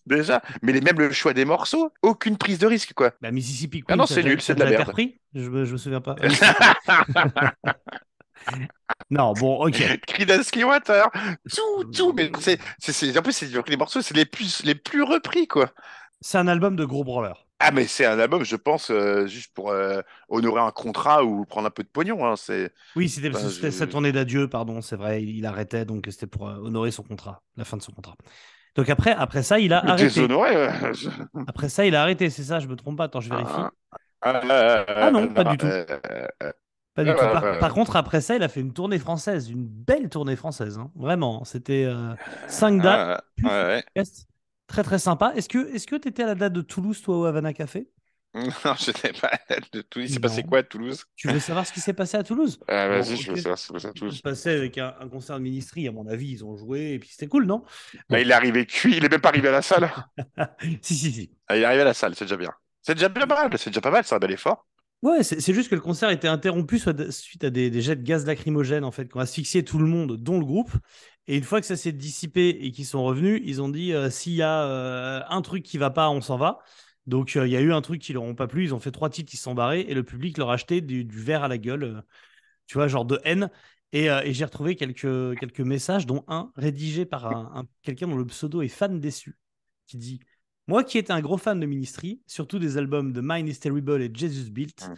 Déjà. 0.04 0.42
Mais 0.60 0.72
les- 0.72 0.80
même 0.80 0.98
le 0.98 1.12
choix 1.12 1.32
des 1.32 1.44
morceaux, 1.44 1.90
aucune 2.02 2.36
prise 2.36 2.58
de 2.58 2.66
risque, 2.66 2.92
quoi. 2.94 3.12
Bah, 3.22 3.30
Mississippi 3.30 3.80
Queen, 3.80 3.86
Ah 3.88 3.96
non, 3.96 4.06
c'est 4.06 4.22
nul, 4.22 4.40
c'est 4.42 4.54
de 4.54 4.64
la 4.64 4.70
merde. 4.70 4.92
je, 5.34 5.48
me- 5.48 5.64
je 5.64 5.72
me 5.72 5.78
souviens 5.78 6.00
pas. 6.00 6.16
Non, 9.10 9.32
bon, 9.34 9.66
ok. 9.66 9.82
Creedence 10.06 10.50
Clearwater, 10.50 11.04
tout, 11.54 11.84
tout. 11.92 12.12
Mais 12.16 12.30
c'est, 12.78 13.18
en 13.18 13.22
plus, 13.22 13.32
c'est 13.32 13.68
les 13.68 13.76
morceaux, 13.76 14.02
c'est 14.02 14.16
les 14.16 14.24
plus, 14.26 14.62
les 14.64 14.74
plus 14.74 15.02
repris, 15.02 15.46
quoi. 15.46 15.70
C'est 16.20 16.38
un 16.38 16.48
album 16.48 16.76
de 16.76 16.84
gros 16.84 17.04
branleurs. 17.04 17.46
Ah, 17.58 17.70
mais 17.70 17.86
c'est 17.86 18.04
un 18.06 18.18
album, 18.18 18.44
je 18.44 18.56
pense, 18.56 18.90
euh, 18.90 19.26
juste 19.26 19.52
pour 19.54 19.70
euh, 19.70 20.00
honorer 20.28 20.60
un 20.60 20.72
contrat 20.72 21.24
ou 21.24 21.44
prendre 21.44 21.68
un 21.68 21.70
peu 21.70 21.84
de 21.84 21.88
pognon. 21.88 22.26
Hein. 22.26 22.34
C'est... 22.36 22.72
Oui, 22.96 23.08
c'était 23.08 23.30
je- 23.32 23.70
sa 23.70 23.86
tournée 23.86 24.10
d'adieu, 24.12 24.48
pardon, 24.48 24.80
c'est 24.82 24.96
vrai, 24.96 25.22
il 25.22 25.46
arrêtait, 25.46 25.84
donc 25.84 26.06
c'était 26.10 26.26
pour 26.26 26.48
euh, 26.48 26.56
honorer 26.56 26.90
son 26.90 27.04
contrat, 27.04 27.42
la 27.56 27.64
fin 27.64 27.76
de 27.76 27.82
son 27.82 27.92
contrat. 27.92 28.16
Donc 28.74 28.88
après, 28.90 29.12
après 29.12 29.42
ça, 29.42 29.60
il 29.60 29.72
a 29.72 29.78
arrêté. 29.78 30.04
Déshonoré. 30.06 30.70
je- 30.94 31.08
Après 31.46 31.68
ça, 31.68 31.84
il 31.86 31.94
a 31.94 32.02
arrêté, 32.02 32.30
c'est 32.30 32.44
ça, 32.44 32.60
je 32.60 32.66
me 32.68 32.76
trompe 32.76 32.96
pas, 32.98 33.04
attends, 33.04 33.20
je 33.20 33.30
vérifie. 33.30 33.50
Ah, 34.22 34.40
ah, 34.40 34.84
Ah 34.88 35.10
non, 35.10 35.28
pas 35.34 35.44
du 35.44 35.56
tout. 35.58 35.66
Euh, 36.98 37.02
euh, 37.02 37.04
Pas 37.04 37.04
du 37.04 37.10
tout. 37.12 37.60
Par, 37.60 37.74
contre, 37.74 37.96
après 37.96 38.20
ça, 38.20 38.36
il 38.36 38.42
a 38.42 38.48
fait 38.48 38.60
une 38.60 38.72
tournée 38.72 38.98
française, 38.98 39.50
une 39.50 39.66
belle 39.66 40.08
tournée 40.08 40.36
française, 40.36 40.78
hein, 40.78 40.90
vraiment. 40.94 41.44
C'était 41.44 41.88
5 42.48 42.82
dates, 42.82 43.20
ah, 43.20 43.24
plus 43.36 43.46
ouais, 43.46 43.50
ouais. 43.52 43.82
podcast, 43.82 44.26
très 44.66 44.82
très 44.82 44.98
sympa. 44.98 45.32
Est-ce 45.36 45.48
que 45.48 45.96
tu 45.96 46.08
étais 46.08 46.22
à 46.22 46.26
la 46.26 46.34
date 46.34 46.52
de 46.52 46.62
Toulouse, 46.62 47.00
toi, 47.02 47.18
au 47.18 47.24
Havana 47.24 47.52
Café? 47.52 47.88
Non, 48.34 48.74
je 48.78 48.92
sais 48.92 49.12
pas. 49.12 49.30
Il 49.96 50.08
s'est 50.08 50.18
passé 50.20 50.42
quoi 50.42 50.58
à 50.60 50.62
Toulouse? 50.62 51.04
Tu 51.16 51.28
veux 51.28 51.38
savoir 51.38 51.66
ce 51.66 51.72
qui 51.72 51.80
s'est 51.80 51.92
passé 51.92 52.16
à 52.16 52.22
Toulouse? 52.22 52.58
Ah, 52.66 52.88
Bon, 52.88 52.94
vas-y, 53.00 53.16
je 53.16 53.30
veux 53.30 53.36
savoir 53.36 53.58
ce 53.58 53.66
qui 53.66 53.66
s'est 53.68 53.72
passé 53.74 53.86
à 53.88 53.92
Toulouse. 53.92 54.16
se 54.16 54.22
passait 54.22 54.56
avec 54.56 54.78
un, 54.78 54.94
un 55.00 55.08
concert 55.08 55.36
de 55.36 55.42
Ministry, 55.42 55.86
à 55.86 55.92
mon 55.92 56.06
avis, 56.06 56.30
ils 56.30 56.44
ont 56.44 56.56
joué, 56.56 56.92
et 56.92 56.98
puis 56.98 57.10
c'était 57.10 57.26
cool, 57.26 57.44
non? 57.44 57.62
Bah, 58.08 58.20
il 58.20 58.30
est 58.30 58.34
arrivé 58.34 58.64
cuit, 58.64 58.96
il 58.96 59.04
est 59.04 59.08
même 59.10 59.20
pas 59.20 59.28
arrivé 59.28 59.48
à 59.48 59.52
la 59.52 59.62
salle. 59.62 59.90
Si, 60.82 60.94
si, 60.94 61.12
si. 61.12 61.30
Ah, 61.46 61.56
il 61.56 61.62
est 61.62 61.66
arrivé 61.66 61.82
à 61.82 61.86
la 61.86 61.94
salle, 61.94 62.14
c'est 62.14 62.24
déjà 62.24 62.36
bien. 62.36 62.52
C'est 62.80 62.94
déjà 62.94 63.08
bien 63.08 63.26
mal, 63.26 63.50
c'est 63.58 63.70
déjà 63.70 63.80
pas 63.80 63.90
mal, 63.90 64.04
c'est 64.04 64.14
un 64.14 64.18
bel 64.18 64.30
effort. 64.32 64.66
Ouais, 65.02 65.24
c'est 65.24 65.52
juste 65.52 65.68
que 65.68 65.74
le 65.74 65.80
concert 65.80 66.10
était 66.10 66.28
interrompu 66.28 66.78
suite 67.10 67.42
à 67.42 67.50
des, 67.50 67.80
jets 67.80 67.96
de 67.96 68.02
gaz 68.02 68.24
lacrymogènes, 68.24 68.84
en 68.84 68.92
fait, 68.92 69.08
qui 69.08 69.16
ont 69.16 69.20
asphyxié 69.20 69.64
tout 69.64 69.78
le 69.78 69.86
monde, 69.86 70.16
dont 70.16 70.38
le 70.38 70.44
groupe. 70.44 70.70
Et 71.26 71.36
une 71.36 71.42
fois 71.42 71.60
que 71.60 71.66
ça 71.66 71.76
s'est 71.76 71.90
dissipé 71.90 72.50
et 72.50 72.70
qu'ils 72.70 72.86
sont 72.86 73.02
revenus, 73.02 73.42
ils 73.44 73.60
ont 73.60 73.68
dit 73.68 73.92
euh, 73.92 74.10
s'il 74.10 74.34
y 74.34 74.42
a 74.42 74.62
euh, 74.62 75.20
un 75.28 75.42
truc 75.42 75.64
qui 75.64 75.76
va 75.76 75.90
pas, 75.90 76.08
on 76.08 76.20
s'en 76.20 76.36
va. 76.36 76.60
Donc 77.06 77.34
euh, 77.34 77.48
il 77.48 77.52
y 77.52 77.56
a 77.56 77.60
eu 77.60 77.72
un 77.72 77.82
truc 77.82 78.00
qui 78.00 78.12
leur 78.12 78.22
ont 78.22 78.36
pas 78.36 78.46
plu, 78.46 78.62
ils 78.62 78.74
ont 78.74 78.78
fait 78.78 78.92
trois 78.92 79.10
titres, 79.10 79.34
ils 79.34 79.38
sont 79.38 79.54
barrés 79.54 79.80
et 79.80 79.94
le 79.94 80.04
public 80.04 80.38
leur 80.38 80.50
a 80.50 80.54
acheté 80.54 80.80
du, 80.80 81.04
verre 81.10 81.42
à 81.42 81.48
la 81.48 81.58
gueule, 81.58 82.04
tu 82.66 82.74
vois, 82.74 82.86
genre 82.88 83.04
de 83.04 83.20
haine. 83.24 83.50
Et, 83.92 84.08
j'ai 84.32 84.44
retrouvé 84.44 84.76
quelques, 84.76 85.60
messages, 85.60 86.06
dont 86.06 86.24
un 86.28 86.52
rédigé 86.56 87.06
par 87.06 87.26
un, 87.26 87.62
un- 87.62 87.66
quelqu'un 87.82 88.06
dont 88.06 88.16
le 88.16 88.26
pseudo 88.26 88.62
est 88.62 88.68
fan 88.68 89.00
déçu, 89.00 89.36
qui 89.86 89.96
dit 89.96 90.20
Moi 90.68 90.84
qui 90.84 90.98
étais 90.98 91.12
un 91.12 91.20
gros 91.20 91.38
fan 91.38 91.58
de 91.58 91.66
Ministry, 91.66 92.22
surtout 92.26 92.58
des 92.58 92.76
albums 92.76 93.12
de 93.12 93.20
Mine 93.22 93.48
is 93.48 93.56
Terrible 93.58 94.00
et 94.00 94.10
Jesus 94.12 94.50
Built, 94.50 94.92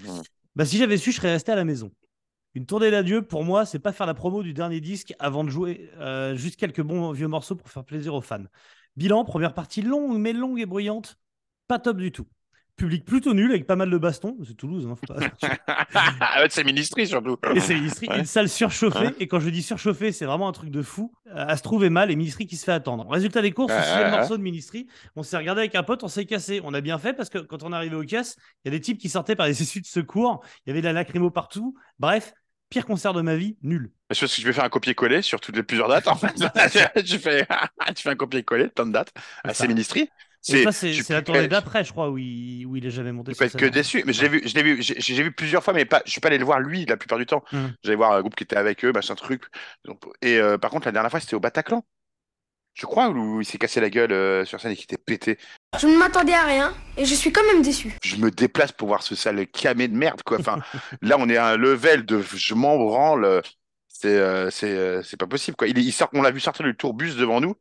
bah, 0.54 0.64
si 0.64 0.76
j'avais 0.78 0.98
su, 0.98 1.10
je 1.10 1.16
serais 1.16 1.32
resté 1.32 1.52
à 1.52 1.56
la 1.56 1.64
maison. 1.64 1.90
Une 2.54 2.66
tournée 2.66 2.90
d'adieu, 2.90 3.22
pour 3.22 3.42
moi, 3.44 3.66
c'est 3.66 3.80
pas 3.80 3.92
faire 3.92 4.06
la 4.06 4.14
promo 4.14 4.42
du 4.42 4.52
dernier 4.54 4.80
disque 4.80 5.14
avant 5.18 5.42
de 5.42 5.50
jouer 5.50 5.90
euh, 5.98 6.36
juste 6.36 6.56
quelques 6.56 6.82
bons 6.82 7.10
vieux 7.12 7.26
morceaux 7.26 7.56
pour 7.56 7.68
faire 7.68 7.84
plaisir 7.84 8.14
aux 8.14 8.20
fans. 8.20 8.44
Bilan, 8.96 9.24
première 9.24 9.54
partie 9.54 9.82
longue, 9.82 10.18
mais 10.18 10.32
longue 10.32 10.60
et 10.60 10.66
bruyante, 10.66 11.18
pas 11.66 11.80
top 11.80 11.96
du 11.96 12.12
tout. 12.12 12.26
Public 12.76 13.04
plutôt 13.04 13.34
nul 13.34 13.50
avec 13.50 13.66
pas 13.66 13.76
mal 13.76 13.90
de 13.90 13.98
bastons. 13.98 14.36
C'est 14.46 14.56
Toulouse, 14.56 14.86
hein, 14.90 14.96
faut 14.96 15.14
pas- 15.14 15.20
Ah 16.20 16.42
c'est 16.48 16.64
ministry 16.64 17.06
surtout. 17.06 17.36
Et 17.54 17.60
c'est 17.60 17.74
Ministry, 17.74 18.08
Ouais. 18.08 18.18
une 18.18 18.24
salle 18.24 18.48
surchauffée. 18.48 18.98
Ouais. 19.06 19.14
Et 19.20 19.28
quand 19.28 19.40
je 19.40 19.48
dis 19.50 19.62
surchauffée, 19.62 20.12
c'est 20.12 20.24
vraiment 20.24 20.48
un 20.48 20.52
truc 20.52 20.70
de 20.70 20.82
fou. 20.82 21.12
Euh, 21.28 21.44
à 21.46 21.56
se 21.56 21.62
trouver 21.62 21.90
mal 21.90 22.10
et 22.10 22.16
Ministry 22.16 22.46
qui 22.46 22.56
se 22.56 22.64
fait 22.64 22.72
attendre. 22.72 23.08
Résultat 23.08 23.42
des 23.42 23.52
courses, 23.52 23.72
ouais, 23.72 23.78
ouais. 24.04 24.10
morceau 24.10 24.36
de 24.36 24.42
Ministry, 24.42 24.86
on 25.16 25.22
s'est 25.22 25.36
regardé 25.36 25.60
avec 25.60 25.74
un 25.74 25.82
pote, 25.82 26.02
on 26.02 26.08
s'est 26.08 26.26
cassé. 26.26 26.60
On 26.64 26.74
a 26.74 26.80
bien 26.80 26.98
fait 26.98 27.12
parce 27.12 27.28
que 27.30 27.38
quand 27.38 27.62
on 27.62 27.72
est 27.72 27.76
arrivé 27.76 27.96
aux 27.96 28.04
caisses, 28.04 28.36
il 28.64 28.72
y 28.72 28.74
a 28.74 28.78
des 28.78 28.80
types 28.80 28.98
qui 28.98 29.08
sortaient 29.08 29.36
par 29.36 29.46
les 29.46 29.62
issues 29.62 29.80
de 29.80 29.86
secours. 29.86 30.44
Il 30.66 30.70
y 30.70 30.72
avait 30.72 30.80
de 30.80 30.86
la 30.86 30.92
lacrymo 30.92 31.30
partout. 31.30 31.74
Bref, 31.98 32.34
pire 32.70 32.86
concert 32.86 33.12
de 33.12 33.22
ma 33.22 33.36
vie, 33.36 33.56
nul. 33.62 33.92
Je 34.10 34.20
pense 34.20 34.34
que 34.34 34.40
je 34.40 34.46
vais 34.46 34.52
faire 34.52 34.64
un 34.64 34.68
copier-coller 34.68 35.22
sur 35.22 35.40
toutes 35.40 35.56
les 35.56 35.62
plusieurs 35.62 35.88
dates. 35.88 36.08
En 36.08 36.14
fait, 36.16 36.32
tu 37.04 37.18
fais, 37.18 37.46
tu 37.94 38.02
fais 38.02 38.10
un 38.10 38.16
copier-coller, 38.16 38.68
plein 38.68 38.86
de 38.86 38.92
dates. 38.92 39.12
Ah, 39.44 39.54
c'est 39.54 39.68
ministry. 39.68 40.08
C'est 40.44 41.08
la 41.10 41.22
tournée 41.22 41.48
d'après, 41.48 41.84
je 41.84 41.92
crois, 41.92 42.10
où 42.10 42.18
il, 42.18 42.66
où 42.66 42.76
il 42.76 42.86
est 42.86 42.90
jamais 42.90 43.12
monté 43.12 43.32
Je 43.32 43.38
peux 43.38 43.44
être 43.44 43.56
que 43.56 43.64
déçu, 43.64 44.02
mais 44.06 44.12
je 44.12 44.22
l'ai 44.22 44.28
vu, 44.28 44.42
je 44.46 44.54
l'ai 44.54 44.62
vu, 44.62 44.82
j'ai 44.82 45.00
j'ai 45.00 45.22
vu 45.22 45.32
plusieurs 45.32 45.64
fois, 45.64 45.72
mais 45.72 45.86
pas, 45.86 46.02
je 46.04 46.10
suis 46.10 46.20
pas 46.20 46.28
allé 46.28 46.38
le 46.38 46.44
voir 46.44 46.60
lui 46.60 46.84
la 46.84 46.96
plupart 46.96 47.18
du 47.18 47.26
temps. 47.26 47.42
Mhm. 47.52 47.74
J'allais 47.82 47.96
voir 47.96 48.12
un 48.12 48.20
groupe 48.20 48.34
qui 48.34 48.44
était 48.44 48.56
avec 48.56 48.84
eux, 48.84 48.92
machin 48.92 49.14
truc. 49.14 49.44
Donc, 49.84 50.02
et 50.20 50.38
euh, 50.38 50.58
par 50.58 50.70
contre, 50.70 50.86
la 50.86 50.92
dernière 50.92 51.10
fois, 51.10 51.20
c'était 51.20 51.34
au 51.34 51.40
Bataclan. 51.40 51.82
Je 52.74 52.86
crois 52.86 53.08
où 53.08 53.40
il 53.40 53.44
s'est 53.44 53.56
cassé 53.56 53.80
la 53.80 53.88
gueule 53.88 54.12
euh, 54.12 54.44
sur 54.44 54.60
scène 54.60 54.72
et 54.72 54.76
qu'il 54.76 54.84
était 54.84 54.98
pété. 54.98 55.38
Je 55.78 55.86
ne 55.86 55.96
m'attendais 55.96 56.34
à 56.34 56.44
rien 56.44 56.74
et 56.96 57.04
je 57.04 57.14
suis 57.14 57.30
quand 57.30 57.44
même 57.44 57.62
déçu. 57.62 57.96
Je 58.02 58.16
me 58.16 58.32
déplace 58.32 58.72
pour 58.72 58.88
voir 58.88 59.04
ce 59.04 59.14
sale 59.14 59.46
camé 59.46 59.86
de 59.86 59.96
merde, 59.96 60.22
quoi. 60.24 60.40
Enfin, 60.40 60.58
là, 61.00 61.16
on 61.18 61.28
est 61.28 61.36
à 61.36 61.46
un 61.46 61.56
level 61.56 62.04
de 62.04 62.20
je 62.20 62.54
m'en 62.54 62.76
branle. 62.76 63.42
C'est, 63.86 64.18
euh, 64.18 64.50
c'est, 64.50 64.76
euh, 64.76 65.02
c'est 65.04 65.16
pas 65.16 65.28
possible, 65.28 65.56
quoi. 65.56 65.68
Il 65.68 65.92
sort, 65.92 66.10
on 66.14 66.22
l'a 66.22 66.32
vu 66.32 66.40
sortir 66.40 66.64
du 66.64 66.76
tourbus 66.76 67.14
devant 67.14 67.40
nous. 67.40 67.54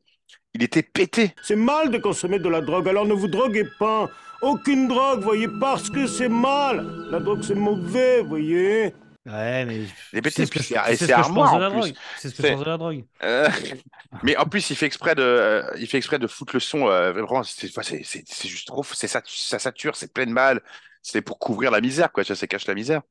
Il 0.54 0.64
était 0.64 0.84
pété. 0.84 1.34
C'est 1.42 1.56
mal 1.56 1.90
de 1.90 1.98
consommer 1.98 2.40
de 2.40 2.48
la 2.50 2.62
drogue, 2.62 2.88
alors 2.88 3.06
ne 3.06 3.14
vous 3.14 3.28
droguez 3.28 3.66
pas. 3.80 4.10
Aucune 4.42 4.88
drogue, 4.88 5.22
voyez, 5.22 5.48
parce 5.60 5.90
que 5.90 6.06
c'est 6.06 6.30
mal. 6.30 6.86
La 7.10 7.20
drogue, 7.20 7.42
c'est 7.44 7.56
mauvais, 7.56 8.22
voyez. 8.22 8.94
Ouais, 9.26 9.64
mais. 9.66 9.84
Il 10.12 10.20
est 10.20 10.22
pété, 10.22 10.46
c'est 10.46 10.98
ce 10.98 11.12
armoire, 11.14 11.52
pense 11.52 11.56
de 11.56 11.62
la 11.62 11.68
en 11.70 11.72
plus. 11.72 11.80
drogue. 11.80 11.94
C'est 12.20 12.30
ce 12.30 12.36
que 12.36 12.42
je 12.44 12.48
C'est- 12.48 12.54
pense 12.54 12.60
de 12.66 12.70
la 12.70 12.78
drogue. 12.78 13.06
Euh, 13.24 13.48
mais 14.24 14.36
en 14.36 14.46
plus, 14.46 14.70
il 14.70 14.76
fait 14.76 14.86
exprès 14.86 15.16
de, 15.16 15.22
euh, 15.22 15.64
il 15.78 15.88
fait 15.88 15.98
exprès 15.98 16.20
de 16.20 16.28
foutre 16.28 16.56
le 16.56 16.60
son. 16.60 16.88
euh, 16.90 17.14
vraiment, 17.14 17.42
c'est 17.44 17.68
enfin, 17.70 17.84
c'est- 17.84 18.04
c'est- 18.04 18.26
c'est 18.28 18.50
juste 18.50 18.68
trop. 18.68 18.84
C'est 18.84 19.08
ça, 19.08 19.22
ça 19.26 19.60
sature, 19.60 19.96
c'est 19.96 20.12
plein 20.14 20.26
de 20.26 20.32
mal. 20.32 20.62
C'est 21.02 21.22
pour 21.22 21.40
couvrir 21.40 21.72
la 21.72 21.80
misère, 21.82 22.12
quoi. 22.12 22.24
Ça, 22.26 22.36
ça 22.36 22.46
cache 22.48 22.68
la 22.68 22.76
misère. 22.76 23.02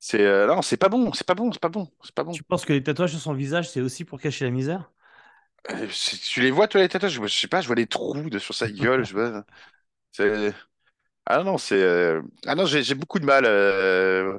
C'est 0.00 0.20
euh, 0.22 0.46
non, 0.46 0.60
c'est 0.62 0.76
pas 0.76 0.88
bon, 0.88 1.12
c'est 1.12 1.26
pas 1.26 1.34
bon, 1.34 1.50
c'est 1.52 1.60
pas 1.60 1.68
bon, 1.68 1.88
c'est 2.04 2.14
pas 2.14 2.24
bon. 2.24 2.32
Tu 2.32 2.42
penses 2.44 2.64
que 2.64 2.72
les 2.72 2.82
tatouages 2.82 3.10
sur 3.10 3.20
son 3.20 3.32
visage, 3.32 3.68
c'est 3.70 3.80
aussi 3.80 4.04
pour 4.04 4.20
cacher 4.20 4.44
la 4.44 4.50
misère? 4.52 4.90
Euh, 5.70 5.86
tu 6.24 6.40
les 6.40 6.50
vois, 6.50 6.68
toi, 6.68 6.80
les 6.80 6.88
tatouages? 6.88 7.12
Je, 7.12 7.22
je 7.26 7.38
sais 7.40 7.48
pas, 7.48 7.60
je 7.60 7.66
vois 7.66 7.76
des 7.76 7.86
trous 7.86 8.30
de, 8.30 8.38
sur 8.38 8.54
sa 8.54 8.70
gueule. 8.70 9.04
je 9.04 9.12
vois, 9.12 9.44
c'est 10.12 10.52
ah 11.26 11.44
non, 11.44 11.58
c'est 11.58 11.82
euh, 11.82 12.22
ah 12.46 12.54
non, 12.56 12.66
j'ai 12.66 12.82
j'ai 12.84 12.94
beaucoup 12.94 13.18
de 13.20 13.26
mal 13.26 13.44
euh, 13.46 14.38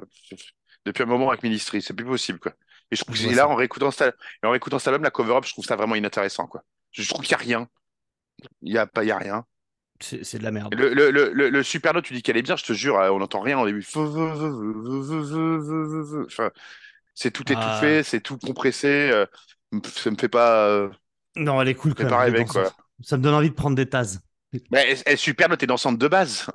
depuis 0.86 1.02
un 1.04 1.06
moment 1.06 1.30
avec 1.30 1.42
Ministry. 1.44 1.82
C'est 1.82 1.94
plus 1.94 2.06
possible, 2.06 2.40
quoi. 2.40 2.52
Et 2.90 2.96
je 2.96 3.02
trouve 3.04 3.16
Je 3.16 3.20
que 3.20 3.24
vois 3.24 3.32
et 3.32 3.34
là, 3.34 3.48
ça. 3.48 3.48
en 3.48 3.56
réécoutant 3.56 3.90
cet, 3.92 4.02
al- 4.02 4.14
et 4.42 4.46
en 4.46 4.50
réécoutant 4.52 4.78
cet 4.80 4.88
album, 4.88 5.02
la 5.04 5.10
cover-up, 5.12 5.44
je 5.46 5.52
trouve 5.52 5.64
ça 5.66 5.76
vraiment 5.76 5.96
inintéressant, 5.96 6.46
quoi. 6.48 6.64
Je 6.92 7.08
trouve 7.08 7.22
qu'il 7.24 7.32
y 7.32 7.34
a 7.34 7.38
rien. 7.38 7.68
Il 8.62 8.72
y 8.74 8.78
a 8.78 8.86
pas, 8.86 9.04
il 9.04 9.08
y 9.08 9.12
a 9.12 9.18
rien. 9.18 9.46
C'est 10.00 10.24
c'est 10.24 10.38
de 10.38 10.44
la 10.44 10.50
merde. 10.50 10.76
Le, 10.76 10.94
le, 10.94 11.10
le, 11.10 11.32
le, 11.32 11.50
le 11.50 11.62
super 11.62 11.94
note, 11.94 12.04
tu 12.04 12.14
dis 12.14 12.22
qu'elle 12.22 12.36
est 12.36 12.42
bien, 12.42 12.56
je 12.56 12.64
te 12.64 12.72
jure, 12.72 12.98
euh, 12.98 13.10
on 13.10 13.18
n'entend 13.18 13.40
rien 13.40 13.58
au 13.60 13.66
début. 13.66 13.86
Enfin, 16.26 16.50
c'est 17.14 17.30
tout 17.32 17.50
Ah. 17.50 17.52
étouffé, 17.52 18.02
c'est 18.04 18.20
tout 18.20 18.38
compressé. 18.38 18.88
euh, 19.12 19.26
ça 19.86 20.10
me 20.10 20.16
fait 20.18 20.28
pas. 20.28 20.66
euh, 20.68 20.90
Non, 21.40 21.60
elle 21.62 21.68
est 21.68 21.74
cool 21.74 21.94
quand 21.94 22.04
même. 22.04 22.44
quoi. 22.46 22.72
Ça 23.02 23.16
me 23.16 23.22
donne 23.22 23.34
envie 23.34 23.50
de 23.50 23.54
prendre 23.54 23.76
des 23.76 23.88
tasses. 23.88 24.18
Mais 24.70 24.84
elle, 24.90 24.98
elle 25.06 25.12
est 25.14 25.16
super 25.16 25.48
note, 25.48 25.60
t'es 25.60 25.66
dansante 25.66 25.98
de 25.98 26.08
base. 26.08 26.46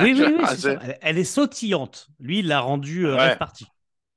Oui, 0.00 0.14
oui, 0.18 0.34
oui. 0.38 0.44
C'est 0.48 0.56
c'est- 0.56 0.74
ça. 0.74 0.80
Elle, 0.82 0.98
elle 1.02 1.18
est 1.18 1.24
sautillante. 1.24 2.08
Lui, 2.20 2.38
il 2.40 2.46
l'a 2.48 2.60
rendu 2.60 3.06
euh, 3.06 3.14
Ouais. 3.16 3.20
rêve 3.30 3.38
parti. 3.38 3.66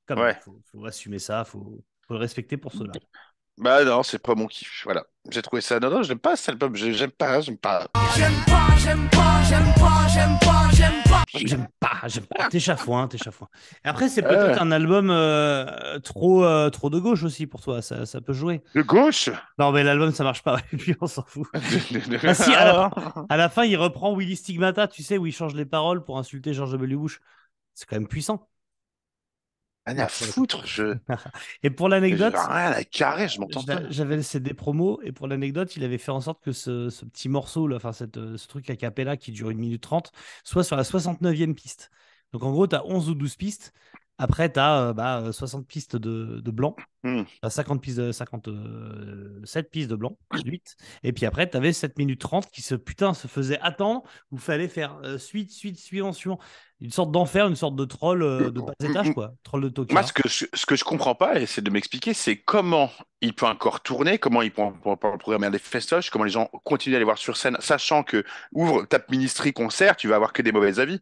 Comme 0.06 0.20
Ouais. 0.20 0.38
faut, 0.44 0.60
faut 0.70 0.84
assumer 0.86 1.18
ça, 1.18 1.44
faut, 1.44 1.84
faut 2.06 2.14
le 2.14 2.20
respecter 2.20 2.56
pour 2.56 2.72
cela. 2.72 2.92
Bah 3.58 3.84
non, 3.84 4.02
c'est 4.02 4.18
pas 4.20 4.34
mon 4.34 4.46
kiff. 4.46 4.82
Voilà. 4.84 5.04
J'ai 5.30 5.42
trouvé 5.42 5.60
ça. 5.62 5.78
Non, 5.80 5.90
non, 5.90 6.02
j'aime 6.02 6.18
pas 6.18 6.36
cet 6.36 6.50
album. 6.50 6.74
J'ai- 6.76 6.92
J'aime 6.94 7.10
pas, 7.10 7.40
j'aime 7.40 7.58
pas. 7.58 7.86
J'aime 11.34 11.68
pas, 11.80 12.06
j'aime 12.06 12.24
pas. 12.26 12.48
T'es 12.50 12.60
chafouin, 12.60 13.06
t'es 13.08 13.18
chafouin. 13.18 13.48
Et 13.84 13.88
Après, 13.88 14.08
c'est 14.08 14.22
peut-être 14.22 14.54
Ouais. 14.56 14.58
un 14.62 14.70
album 14.72 15.10
euh, 15.10 15.98
trop, 16.00 16.44
euh, 16.44 16.70
trop 16.70 16.88
de 16.90 16.98
gauche 16.98 17.22
aussi 17.22 17.46
pour 17.46 17.60
toi. 17.60 17.82
Ça, 17.82 18.06
ça 18.06 18.20
peut 18.20 18.32
jouer. 18.32 18.62
De 18.74 18.82
gauche? 18.82 19.28
Non, 19.58 19.70
mais 19.72 19.82
l'album, 19.84 20.10
ça 20.12 20.24
marche 20.24 20.42
pas. 20.42 20.58
Et 20.72 20.76
puis, 20.78 20.94
on 21.00 21.06
s'en 21.06 21.24
fout. 21.26 21.46
Ah 22.24 22.34
si, 22.34 22.54
à 22.54 22.64
la, 22.64 22.90
à 23.28 23.36
la 23.36 23.48
fin, 23.48 23.64
il 23.64 23.76
reprend 23.76 24.14
Willy 24.16 24.36
Stigmata, 24.36 24.88
tu 24.88 25.02
sais, 25.02 25.18
où 25.18 25.26
il 25.26 25.32
change 25.32 25.54
les 25.54 25.66
paroles 25.66 26.04
pour 26.04 26.18
insulter 26.18 26.54
George 26.54 26.72
W. 26.72 26.96
Bush. 26.96 27.20
C'est 27.74 27.86
quand 27.86 27.96
même 27.96 28.08
puissant. 28.08 28.48
Rien 29.88 29.98
à 30.04 30.08
foutre. 30.08 30.66
Je. 30.66 30.96
Et 31.62 31.70
pour 31.70 31.88
l'anecdote, 31.88 32.34
rien 32.36 32.72
à 32.72 32.84
carrer, 32.84 33.28
je 33.28 33.40
m'entends 33.40 33.62
pas. 33.64 33.80
j'a- 33.82 33.90
j'avais 33.90 34.16
le 34.16 34.22
CD 34.22 34.54
promo, 34.54 35.00
et 35.02 35.12
pour 35.12 35.26
l'anecdote, 35.28 35.76
il 35.76 35.84
avait 35.84 35.98
fait 35.98 36.10
en 36.10 36.20
sorte 36.20 36.42
que 36.42 36.52
ce, 36.52 36.90
ce 36.90 37.04
petit 37.04 37.28
morceau, 37.28 37.66
là, 37.66 37.76
enfin, 37.76 37.92
cette, 37.92 38.16
euh, 38.16 38.36
ce 38.36 38.46
truc 38.48 38.68
a 38.70 38.76
cappella 38.76 39.16
qui 39.16 39.32
dure 39.32 39.48
1 39.50 39.54
minute 39.54 39.82
30, 39.82 40.12
soit 40.44 40.64
sur 40.64 40.76
la 40.76 40.84
69e 40.84 41.54
piste. 41.54 41.90
Donc 42.32 42.42
en 42.42 42.50
gros, 42.52 42.66
tu 42.66 42.76
as 42.76 42.84
11 42.86 43.08
ou 43.10 43.14
12 43.14 43.36
pistes. 43.36 43.72
Après, 44.18 44.52
tu 44.52 44.58
as 44.58 44.92
bah, 44.92 45.20
euh, 45.20 45.32
60 45.32 45.66
pistes 45.66 45.96
de, 45.96 46.40
de 46.40 46.50
blanc. 46.50 46.74
Hmm. 47.04 47.22
Tu 47.24 47.38
as 47.42 47.50
50 47.50 47.80
pistes 47.80 47.98
de, 47.98 48.10
57 48.10 49.70
pistes 49.70 49.88
de 49.88 49.94
blanc, 49.94 50.18
8. 50.44 50.76
Et 51.04 51.12
puis 51.12 51.24
après, 51.24 51.48
tu 51.48 51.56
avais 51.56 51.72
7 51.72 51.96
minutes 51.98 52.20
30 52.20 52.50
qui 52.50 52.62
se, 52.62 52.74
putain, 52.74 53.14
se 53.14 53.28
faisait 53.28 53.60
attendre, 53.60 54.02
où 54.32 54.36
il 54.36 54.40
fallait 54.40 54.68
faire 54.68 54.98
euh, 55.04 55.18
suite, 55.18 55.52
suite, 55.52 55.78
suivant, 55.78 56.12
suivant. 56.12 56.38
Une 56.80 56.90
sorte 56.92 57.10
d'enfer, 57.10 57.46
une 57.48 57.56
sorte 57.56 57.74
de 57.76 57.84
troll 57.84 58.22
euh, 58.22 58.50
de 58.50 58.60
bas 58.60 58.72
étage, 58.82 59.12
quoi. 59.12 59.34
Troll 59.42 59.62
de 59.62 59.68
Tokyo. 59.68 59.92
Moi, 59.92 60.02
ce 60.02 60.12
que 60.12 60.28
je, 60.28 60.46
ce 60.52 60.66
que 60.66 60.76
je 60.76 60.84
comprends 60.84 61.14
pas, 61.14 61.40
et 61.40 61.46
c'est 61.46 61.62
de 61.62 61.70
m'expliquer, 61.70 62.14
c'est 62.14 62.36
comment 62.36 62.90
il 63.20 63.34
peut 63.34 63.46
encore 63.46 63.80
tourner, 63.80 64.18
comment 64.18 64.42
il 64.42 64.52
peut, 64.52 64.62
peut- 64.82 64.96
peut 64.96 65.18
programmer 65.18 65.50
des 65.50 65.58
festoches, 65.58 66.10
comment 66.10 66.24
les 66.24 66.30
gens 66.30 66.48
continuent 66.64 66.94
à 66.94 66.96
aller 66.98 67.04
voir 67.04 67.18
sur 67.18 67.36
scène, 67.36 67.56
sachant 67.60 68.02
que 68.04 68.24
ouvre 68.52 68.84
tape 68.84 69.10
Ministry 69.10 69.52
concert, 69.52 69.96
tu 69.96 70.06
vas 70.08 70.16
avoir 70.16 70.32
que 70.32 70.42
des 70.42 70.52
mauvais 70.52 70.78
avis. 70.78 71.00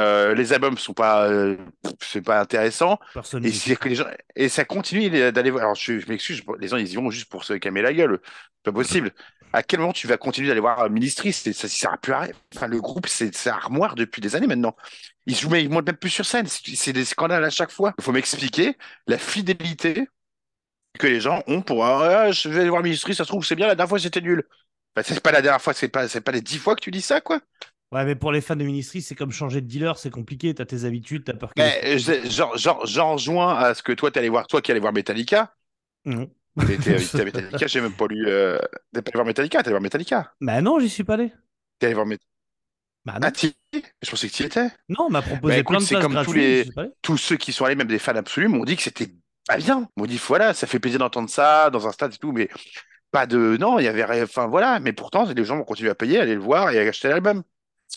Euh, 0.00 0.34
les 0.34 0.52
albums 0.52 0.76
sont 0.76 0.92
pas, 0.94 1.28
euh, 1.28 1.56
c'est 2.00 2.22
pas 2.22 2.40
intéressant. 2.40 2.98
Personne 3.12 3.44
Et, 3.44 3.48
n'y- 3.48 3.54
c'est 3.54 3.76
que 3.76 3.88
les 3.88 3.94
gens, 3.94 4.06
et 4.34 4.48
ça 4.48 4.64
continue 4.64 5.08
d'aller 5.10 5.50
voir. 5.50 5.62
Alors, 5.64 5.74
je, 5.76 5.98
je 6.00 6.08
m'excuse, 6.08 6.42
les 6.58 6.68
gens, 6.68 6.76
ils 6.76 6.90
y 6.92 6.96
vont 6.96 7.10
juste 7.10 7.28
pour 7.30 7.44
se 7.44 7.52
calmer 7.54 7.82
la 7.82 7.92
gueule. 7.92 8.20
C'est 8.24 8.64
pas 8.64 8.72
possible. 8.72 9.12
À 9.52 9.62
quel 9.62 9.78
moment 9.78 9.92
tu 9.92 10.08
vas 10.08 10.16
continuer 10.16 10.48
d'aller 10.48 10.60
voir 10.60 10.90
Ministry? 10.90 11.32
C'est- 11.32 11.52
Ça 11.52 11.68
ne 11.68 11.70
sert 11.70 11.92
à 11.92 11.98
plus 11.98 12.12
à 12.12 12.20
rien. 12.20 12.32
Enfin, 12.56 12.66
le 12.66 12.80
groupe, 12.80 13.06
c'est 13.06 13.46
armoire 13.46 13.94
depuis 13.94 14.20
des 14.20 14.34
années 14.34 14.48
maintenant. 14.48 14.74
Ils 15.26 15.36
ils 15.56 15.70
montent 15.70 15.86
même 15.86 15.96
plus 15.96 16.10
sur 16.10 16.26
scène. 16.26 16.46
C'est 16.48 16.92
des 16.92 17.04
scandales 17.04 17.44
à 17.44 17.50
chaque 17.50 17.70
fois. 17.70 17.94
Il 17.98 18.04
faut 18.04 18.12
m'expliquer 18.12 18.76
la 19.06 19.16
fidélité 19.18 20.08
que 20.98 21.06
les 21.06 21.20
gens 21.20 21.42
ont 21.46 21.62
pour 21.62 21.84
ah, 21.84 22.30
je 22.32 22.48
vais 22.48 22.60
aller 22.60 22.70
voir 22.70 22.82
Ministry, 22.82 23.14
ça 23.14 23.24
se 23.24 23.28
trouve, 23.28 23.44
c'est 23.44 23.56
bien, 23.56 23.66
la 23.66 23.74
dernière 23.74 23.88
fois, 23.88 23.98
c'était 23.98 24.20
nul. 24.20 24.44
Bah, 24.94 25.02
c'est 25.04 25.20
pas 25.20 25.32
la 25.32 25.42
dernière 25.42 25.60
fois, 25.60 25.74
c'est 25.74 25.88
pas, 25.88 26.08
c'est 26.08 26.20
pas 26.20 26.32
les 26.32 26.40
dix 26.40 26.58
fois 26.58 26.76
que 26.76 26.80
tu 26.80 26.90
dis 26.92 27.02
ça, 27.02 27.20
quoi. 27.20 27.40
Ouais, 27.92 28.04
mais 28.04 28.16
pour 28.16 28.32
les 28.32 28.40
fans 28.40 28.56
de 28.56 28.64
Ministry, 28.64 29.02
c'est 29.02 29.14
comme 29.14 29.30
changer 29.30 29.60
de 29.60 29.66
dealer, 29.66 29.96
c'est 29.98 30.10
compliqué. 30.10 30.52
T'as 30.54 30.64
tes 30.64 30.84
habitudes, 30.84 31.24
t'as 31.24 31.34
peur 31.34 31.54
que. 31.54 31.60
Mais 31.60 31.98
je- 31.98 32.28
j'en- 32.28 33.12
rejoins 33.12 33.56
à 33.56 33.74
ce 33.74 33.82
que 33.82 33.92
toi, 33.92 34.10
tu 34.10 34.18
allé 34.18 34.28
voir, 34.28 34.46
toi 34.46 34.60
qui 34.60 34.70
allais 34.72 34.80
voir 34.80 34.92
Metallica. 34.92 35.54
Non. 36.04 36.28
T'es 36.66 36.76
à 37.20 37.24
Metallica, 37.24 37.66
j'ai 37.66 37.80
même 37.80 37.92
pas 37.92 38.06
lu. 38.08 38.24
Euh... 38.28 38.58
T'es 38.92 39.02
pas 39.02 39.10
allé 39.10 39.14
voir 39.14 39.26
Metallica, 39.26 39.58
t'es 39.58 39.66
allé 39.68 39.72
voir 39.74 39.82
Metallica. 39.82 40.32
Bah 40.40 40.60
non, 40.60 40.78
j'y 40.80 40.88
suis 40.88 41.04
pas 41.04 41.14
allé. 41.14 41.32
T'es 41.78 41.86
allé 41.86 41.94
voir 41.94 42.06
Met- 42.06 42.18
Bah 43.04 43.18
non. 43.20 43.28
Ah, 43.28 43.80
Je 44.02 44.10
pensais 44.10 44.28
que 44.28 44.34
tu 44.34 44.42
y 44.42 44.46
étais. 44.46 44.68
Non, 44.88 45.06
on 45.06 45.10
m'a 45.10 45.22
proposé 45.22 45.54
Bah, 45.54 45.58
écoute, 45.60 45.76
plein 45.76 45.84
de 45.84 45.88
places 45.88 46.02
comme 46.02 46.24
tous 46.24 46.32
les-. 46.32 46.68
Tous 47.02 47.16
ceux 47.16 47.36
qui 47.36 47.52
sont 47.52 47.64
allés, 47.64 47.74
même 47.76 47.86
des 47.88 47.98
fans 47.98 48.14
absolus, 48.16 48.48
m'ont 48.48 48.64
dit 48.64 48.76
que 48.76 48.82
c'était 48.82 49.08
pas 49.46 49.56
bien. 49.56 49.88
M'ont 49.96 50.06
dit, 50.06 50.20
voilà, 50.26 50.52
ça 50.54 50.66
fait 50.66 50.78
plaisir 50.80 50.98
d'entendre 50.98 51.28
ça 51.30 51.70
dans 51.70 51.86
un 51.86 51.92
stade 51.92 52.14
et 52.14 52.18
tout, 52.18 52.32
mais 52.32 52.48
pas 53.12 53.26
de. 53.26 53.56
Non, 53.58 53.78
il 53.78 53.84
y 53.84 53.88
avait. 53.88 54.04
rien- 54.04 54.24
Enfin, 54.24 54.46
voilà. 54.46 54.80
Mais 54.80 54.92
pourtant, 54.92 55.24
les 55.24 55.44
gens 55.44 55.56
vont 55.56 55.64
continuer 55.64 55.90
à 55.90 55.94
payer, 55.94 56.18
aller 56.20 56.34
le 56.34 56.40
voir 56.40 56.70
et 56.70 56.78
à 56.84 56.88
acheter 56.88 57.08
l'album. 57.08 57.42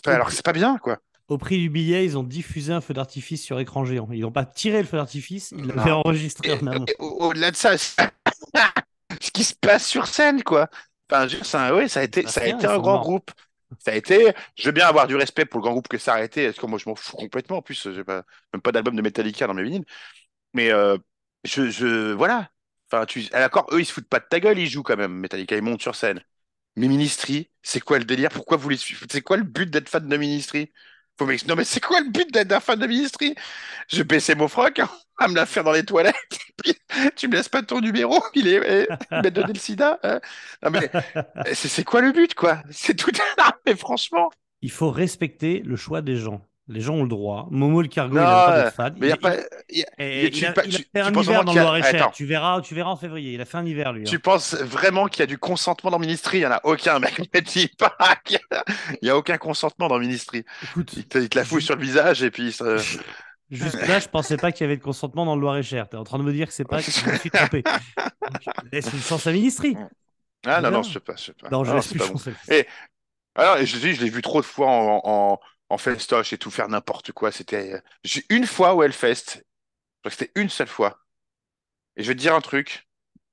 Pas- 0.02 0.14
Alors, 0.14 0.30
c'est 0.32 0.44
pas 0.44 0.52
bien, 0.52 0.78
quoi. 0.78 0.98
Au 1.28 1.36
prix 1.38 1.58
du 1.58 1.68
billet, 1.68 2.04
ils 2.06 2.16
ont 2.16 2.22
diffusé 2.22 2.72
un 2.72 2.80
feu 2.80 2.94
d'artifice 2.94 3.42
sur 3.44 3.60
écran 3.60 3.84
géant. 3.84 4.08
Ils 4.12 4.22
n'ont 4.22 4.32
pas 4.32 4.46
tiré 4.46 4.78
le 4.80 4.88
feu 4.88 4.96
d'artifice, 4.96 5.52
ils 5.56 5.66
l'avaient 5.66 5.90
Non. 5.90 5.96
enregistré 6.04 6.48
Et- 6.48 6.52
en 6.62 6.66
amont. 6.66 6.84
et 6.86 6.94
au- 6.98 7.26
Au-delà 7.26 7.50
de 7.50 7.56
ça, 7.56 7.76
ce 9.20 9.30
qui 9.32 9.44
se 9.44 9.54
passe 9.54 9.86
sur 9.86 10.06
scène, 10.06 10.42
quoi. 10.42 10.68
Enfin, 11.10 11.72
ouais, 11.74 11.88
ça 11.88 12.00
a 12.00 12.02
été, 12.04 12.22
passe 12.22 12.34
ça 12.34 12.40
a 12.40 12.44
rien, 12.44 12.56
été 12.56 12.66
ils 12.66 12.70
un 12.70 12.78
grand 12.78 13.00
groupe. 13.00 13.30
Ça 13.78 13.92
a 13.92 13.94
été. 13.94 14.32
Je 14.56 14.64
veux 14.66 14.72
bien 14.72 14.86
avoir 14.86 15.06
du 15.06 15.16
respect 15.16 15.44
pour 15.44 15.58
le 15.60 15.62
grand 15.64 15.72
groupe 15.72 15.88
que 15.88 15.98
ça 15.98 16.14
a 16.14 16.22
été. 16.22 16.46
Parce 16.46 16.58
que 16.58 16.66
moi, 16.66 16.78
je 16.78 16.88
m'en 16.88 16.94
fous 16.94 17.16
complètement. 17.16 17.58
En 17.58 17.62
plus, 17.62 17.88
j'ai 17.94 18.04
pas, 18.04 18.22
même 18.54 18.62
pas 18.62 18.72
d'album 18.72 18.96
de 18.96 19.02
Metallica 19.02 19.46
dans 19.46 19.52
mes 19.54 19.62
vinyles. 19.62 19.84
Mais 20.54 20.70
euh, 20.72 20.96
je, 21.44 21.68
je, 21.70 22.12
voilà. 22.12 22.48
Enfin, 22.90 23.04
tu, 23.04 23.26
à 23.32 23.40
l'accord, 23.40 23.66
eux, 23.72 23.80
ils 23.80 23.84
se 23.84 23.92
foutent 23.92 24.08
pas 24.08 24.20
de 24.20 24.24
ta 24.28 24.40
gueule, 24.40 24.58
ils 24.58 24.68
jouent 24.68 24.82
quand 24.82 24.96
même. 24.96 25.12
Metallica, 25.12 25.54
ils 25.56 25.62
montent 25.62 25.82
sur 25.82 25.94
scène. 25.94 26.22
Mais 26.76 26.88
Ministry, 26.88 27.50
c'est 27.62 27.80
quoi 27.80 27.98
le 27.98 28.04
délire? 28.04 28.30
Pourquoi 28.30 28.56
vous 28.56 28.68
les 28.68 28.76
suivez? 28.76 29.06
C'est 29.10 29.22
quoi 29.22 29.36
le 29.36 29.42
but 29.44 29.68
d'être 29.70 29.88
fan 29.88 30.08
de 30.08 30.16
Ministry? 30.16 30.72
Non, 31.48 31.56
mais 31.56 31.64
c'est 31.64 31.80
quoi 31.80 32.00
le 32.00 32.10
but 32.10 32.32
d'être 32.32 32.60
fan 32.62 32.78
de 32.78 32.86
Ministry? 32.86 33.34
Je 33.88 34.02
baisser 34.04 34.34
mon 34.36 34.48
froc 34.48 34.78
hein, 34.80 34.88
à 35.18 35.28
me 35.28 35.34
la 35.34 35.46
faire 35.46 35.64
dans 35.64 35.72
les 35.72 35.84
toilettes. 35.84 36.14
Tu 37.16 37.28
me 37.28 37.34
laisses 37.34 37.48
pas 37.48 37.62
ton 37.62 37.80
numéro, 37.80 38.22
il 38.34 38.48
est, 38.48 38.60
eh, 38.66 38.88
m'a 39.22 39.30
donné 39.30 39.52
le 39.52 39.58
sida. 39.58 39.98
hein. 40.02 40.20
Non, 40.62 40.70
mais 40.70 40.90
c'est 41.54 41.68
c'est 41.68 41.84
quoi 41.84 42.00
le 42.02 42.12
but, 42.12 42.34
quoi? 42.34 42.62
C'est 42.70 42.94
tout. 42.96 43.10
Non, 43.38 43.44
mais 43.66 43.76
franchement, 43.76 44.30
il 44.62 44.70
faut 44.70 44.92
respecter 44.92 45.62
le 45.64 45.74
choix 45.74 46.00
des 46.00 46.16
gens. 46.16 46.48
Les 46.70 46.80
gens 46.82 46.94
ont 46.96 47.02
le 47.02 47.08
droit. 47.08 47.48
Momo 47.50 47.80
le 47.80 47.88
cargo, 47.88 48.14
il 48.16 48.20
Non, 48.20 48.24
n'a 48.26 48.28
pas 48.46 48.56
euh, 48.58 48.70
fan. 48.70 48.94
Mais 49.00 49.06
il 49.06 49.10
y 49.10 49.12
a 49.12 49.16
Il- 49.16 49.20
pas. 49.20 49.36
il 49.70 49.84
Et 49.98 50.30
tu 50.30 50.40
il, 50.40 50.46
a, 50.46 50.52
pas- 50.52 50.60
a 50.60 50.64
fait 50.64 51.00
un 51.00 51.12
hiver 51.22 51.44
dans 51.44 51.54
le 51.54 51.60
Loir-et-Cher. 51.60 52.10
Tu 52.12 52.26
verras, 52.26 52.60
tu 52.60 52.74
verras 52.74 52.90
en 52.90 52.96
février. 52.96 53.32
Il 53.32 53.40
a 53.40 53.46
fait 53.46 53.56
un 53.56 53.64
hiver, 53.64 53.92
lui. 53.94 54.02
hein. 54.02 54.04
Tu 54.10 54.18
penses 54.18 54.54
vraiment 54.54 55.06
qu'il 55.06 55.20
y 55.20 55.22
a 55.22 55.26
du 55.26 55.38
consentement 55.38 55.90
dans 55.90 55.98
Ministry? 55.98 56.38
Il 56.38 56.40
n'y 56.40 56.46
en 56.46 56.50
a 56.52 56.60
aucun, 56.64 56.98
mec. 56.98 57.18
Il 57.32 58.98
n'y 59.02 59.08
a 59.08 59.16
aucun 59.16 59.38
consentement 59.38 59.88
dans 59.88 59.98
Ministry. 59.98 60.44
Écoute, 60.62 60.92
Il 60.94 61.06
te, 61.06 61.36
la 61.38 61.44
fout 61.44 61.62
sur 61.62 61.74
le 61.76 61.82
visage 61.82 62.22
et 62.22 62.30
puis. 62.30 62.52
ça- 62.52 62.76
jusque-là, 63.50 63.98
je 63.98 64.08
pensais 64.08 64.36
pas 64.36 64.52
qu'il 64.52 64.64
y 64.64 64.66
avait 64.66 64.76
de 64.76 64.82
consentement 64.82 65.24
dans 65.24 65.36
le 65.36 65.40
Loir-et-Cher. 65.40 65.88
Tu 65.88 65.96
es 65.96 65.98
en 65.98 66.04
train 66.04 66.18
de 66.18 66.22
me 66.24 66.32
dire 66.32 66.48
que 66.48 66.52
c'est 66.52 66.64
pas 66.68 66.82
que 66.82 66.90
je 66.90 67.10
me 67.10 67.16
suis 67.16 67.30
trompé. 67.30 67.64
Laisse 68.72 68.92
une 68.92 69.00
chance 69.00 69.26
à 69.26 69.32
Ministry. 69.32 69.74
Ah 70.46 70.60
non, 70.60 70.70
non, 70.70 70.82
je 70.82 70.92
sais 70.92 71.00
pas. 71.00 71.16
Je 71.16 71.24
sais 71.24 71.32
pas. 71.32 71.48
Non, 71.48 71.64
je 71.64 71.70
Ah, 71.70 71.76
laisse 71.76 71.90
une 71.92 71.98
bon. 71.98 72.06
chance 72.08 72.28
à 72.28 72.54
Et- 72.54 72.66
Alors, 73.34 73.56
je 73.58 73.64
je 73.64 74.02
l'ai 74.02 74.10
vu 74.10 74.20
trop 74.20 74.40
de 74.40 74.46
fois 74.46 74.68
en, 74.68 75.00
en, 75.04 75.40
en 75.70 75.78
festoche 75.78 76.32
et 76.32 76.38
tout 76.38 76.50
faire 76.50 76.68
n'importe 76.68 77.12
quoi. 77.12 77.32
C'était. 77.32 77.82
J'ai 78.04 78.24
une 78.30 78.46
fois 78.46 78.74
au 78.74 78.82
Hellfest. 78.82 79.42
Je 80.04 80.10
c'était 80.10 80.30
une 80.36 80.48
seule 80.48 80.68
fois. 80.68 80.98
Et 81.96 82.02
je 82.02 82.08
vais 82.08 82.14
te 82.14 82.20
dire 82.20 82.34
un 82.34 82.40
truc. 82.40 82.86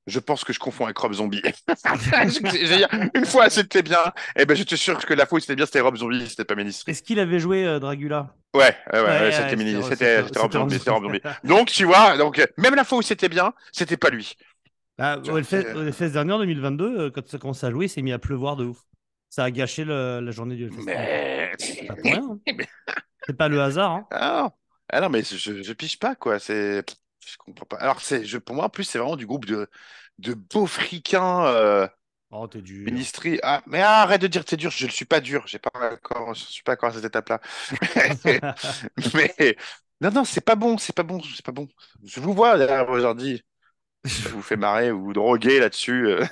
Je 0.07 0.19
pense 0.19 0.43
que 0.43 0.53
je 0.53 0.59
confonds 0.59 0.85
avec 0.85 0.97
Rob 0.99 1.13
Zombie. 1.13 1.41
je 1.67 2.75
dire, 2.77 2.87
une 3.15 3.25
fois 3.25 3.49
c'était 3.49 3.81
bien. 3.81 4.13
Et 4.35 4.45
ben 4.45 4.55
je 4.55 4.63
te 4.63 4.75
jure 4.75 5.03
que 5.03 5.13
la 5.15 5.25
fois 5.25 5.37
où 5.37 5.39
c'était 5.39 5.55
bien, 5.55 5.65
c'était 5.65 5.79
Rob 5.79 5.95
Zombie, 5.97 6.27
c'était 6.29 6.45
pas 6.45 6.53
Ministry. 6.53 6.91
Est-ce 6.91 7.01
qu'il 7.01 7.19
avait 7.19 7.39
joué 7.39 7.65
euh, 7.65 7.79
Dragula 7.79 8.35
Ouais, 8.53 8.61
ouais, 8.61 8.75
ouais, 8.93 8.99
Ouais, 8.99 9.07
ouais, 9.07 9.19
ouais, 9.21 9.31
c'était 9.31 9.57
c'était 9.57 9.75
Rob- 9.77 9.89
c'était 9.89 10.23
c'était- 10.23 10.27
c'était 10.27 10.39
Rob 10.39 10.69
c'était 10.69 10.91
Zombie, 10.91 11.19
c'était. 11.23 11.29
Donc 11.47 11.67
tu 11.69 11.85
vois, 11.85 12.17
donc 12.17 12.41
même 12.57 12.75
la 12.75 12.83
fois 12.83 12.99
où 12.99 13.01
c'était 13.01 13.29
bien, 13.29 13.51
c'était 13.71 13.97
pas 13.97 14.09
lui. 14.09 14.35
Ah, 14.99 15.17
Tiens, 15.23 15.33
au 15.33 15.37
Hellfest, 15.37 15.63
c'est- 15.97 16.09
dernier, 16.11 16.33
en 16.33 16.39
2022, 16.39 16.99
euh, 16.99 17.09
quand 17.09 17.27
ça 17.27 17.37
commence 17.39 17.63
à 17.63 17.71
jouer, 17.71 17.85
il 17.85 17.89
s'est 17.89 18.01
mis 18.03 18.13
à 18.13 18.19
pleuvoir 18.19 18.55
de 18.55 18.65
ouf. 18.65 18.77
Ça 19.35 19.43
a 19.43 19.51
gâché 19.51 19.83
le- 19.83 20.21
la 20.21 20.31
journée 20.31 20.55
du 20.55 20.63
Hellfest. 20.63 20.83
Mais 20.85 21.51
Pas 21.87 21.93
hein. 22.05 22.39
C'est 23.27 23.35
pas 23.35 23.49
le 23.49 23.61
hasard. 23.61 23.91
hein. 23.91 24.07
ah 24.11 24.41
non, 24.43 24.51
ah 24.89 25.01
non, 25.01 25.09
mais 25.09 25.23
je, 25.23 25.61
je 25.61 25.73
pige 25.73 25.99
pas 25.99 26.15
quoi. 26.15 26.39
C'est, 26.39 26.85
je 27.19 27.37
comprends 27.37 27.65
pas. 27.65 27.77
Alors 27.77 27.99
c'est, 27.99 28.23
je, 28.23 28.37
pour 28.37 28.55
moi 28.55 28.65
en 28.65 28.69
plus 28.69 28.85
c'est 28.85 28.97
vraiment 28.97 29.17
du 29.17 29.25
groupe 29.25 29.45
de 29.45 29.67
de 30.19 30.33
beaux 30.33 30.67
fricains. 30.67 31.45
Euh, 31.47 31.87
Oh, 32.31 32.47
t'es 32.47 32.61
dur. 32.61 32.85
Ministry. 32.85 33.39
Ah, 33.43 33.61
mais 33.67 33.81
arrête 33.81 34.21
de 34.21 34.27
dire 34.27 34.43
que 34.43 34.49
t'es 34.49 34.57
dur. 34.57 34.71
Je 34.71 34.85
ne 34.85 34.91
suis 34.91 35.05
pas 35.05 35.19
dur. 35.21 35.43
J'ai 35.47 35.59
pas 35.59 35.69
encore, 35.75 36.33
je 36.33 36.43
suis 36.43 36.63
pas 36.63 36.73
encore 36.73 36.89
à 36.89 36.93
cette 36.93 37.05
étape-là. 37.05 37.39
mais 39.13 39.55
non, 40.01 40.11
non, 40.11 40.25
c'est 40.25 40.41
pas 40.41 40.55
bon. 40.55 40.77
C'est 40.77 40.95
pas 40.95 41.03
bon. 41.03 41.21
C'est 41.21 41.45
pas 41.45 41.51
bon. 41.51 41.67
Je 42.03 42.19
vous 42.19 42.33
vois 42.33 42.57
derrière 42.57 42.89
aujourd'hui. 42.89 43.43
Ça 44.05 44.29
vous 44.29 44.41
fait 44.41 44.57
marrer 44.57 44.91
ou 44.91 45.03
vous 45.05 45.13
droguer 45.13 45.59
là-dessus. 45.59 46.07
euh. 46.07 46.25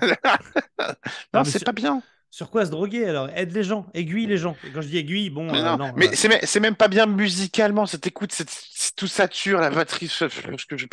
non, 1.33 1.43
mais 1.43 1.45
c'est 1.45 1.63
pas 1.63 1.71
bien. 1.71 2.01
Sur 2.33 2.49
quoi 2.49 2.65
se 2.65 2.71
droguer 2.71 3.05
alors? 3.05 3.29
Aide 3.35 3.51
les 3.53 3.63
gens, 3.63 3.85
aiguille 3.93 4.25
les 4.25 4.37
gens. 4.37 4.57
Et 4.63 4.71
quand 4.71 4.81
je 4.81 4.87
dis 4.87 4.97
aiguille, 4.97 5.29
bon, 5.29 5.51
Mais 5.51 5.61
euh, 5.61 5.61
non, 5.61 5.77
non, 5.77 5.93
mais 5.97 6.09
euh, 6.09 6.15
c'est 6.15 6.59
même, 6.59 6.75
pas 6.75 6.87
bien 6.87 7.05
musicalement. 7.05 7.85
Cette 7.85 8.07
écoute, 8.07 8.31
c'est 8.31 8.47
tout 8.95 9.07
sature, 9.07 9.59
la 9.59 9.69
batterie, 9.69 10.07
je, 10.07 10.27
je, 10.29 10.77
je- 10.77 10.87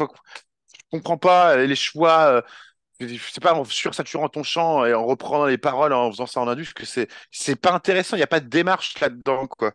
comprends 0.91 1.19
pas 1.19 1.57
les 1.57 1.77
choix. 1.77 2.27
euh, 2.37 2.43
je 3.01 3.17
sais 3.19 3.41
pas, 3.41 3.55
en 3.55 3.65
sursaturant 3.65 4.29
ton 4.29 4.43
chant 4.45 4.87
et 4.87 4.95
en 4.95 5.07
reprenant 5.07 5.47
les 5.47 5.59
paroles 5.59 5.93
en 5.95 6.11
faisant 6.13 6.27
ça 6.27 6.41
en 6.41 6.49
indus, 6.49 6.75
que 6.75 6.87
c'est 6.87 7.09
c'est 7.31 7.57
pas 7.57 7.73
intéressant. 7.73 8.17
Il 8.17 8.21
y 8.21 8.23
a 8.25 8.27
pas 8.29 8.41
de 8.41 8.49
démarche 8.49 8.99
là-dedans, 9.01 9.47
quoi. 9.49 9.73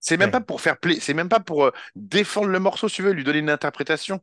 C'est 0.00 0.16
même 0.18 0.30
Ouais. 0.30 0.32
pas 0.32 0.40
pour 0.42 0.60
faire 0.62 0.78
plaisir, 0.78 1.02
c'est 1.02 1.14
même 1.14 1.28
pas 1.30 1.40
pour 1.40 1.66
euh, 1.66 1.72
défendre 1.96 2.48
le 2.48 2.60
morceau, 2.60 2.88
si 2.88 2.96
tu 2.96 3.02
veux, 3.02 3.12
lui 3.12 3.24
donner 3.24 3.40
une 3.40 3.50
interprétation. 3.50 4.20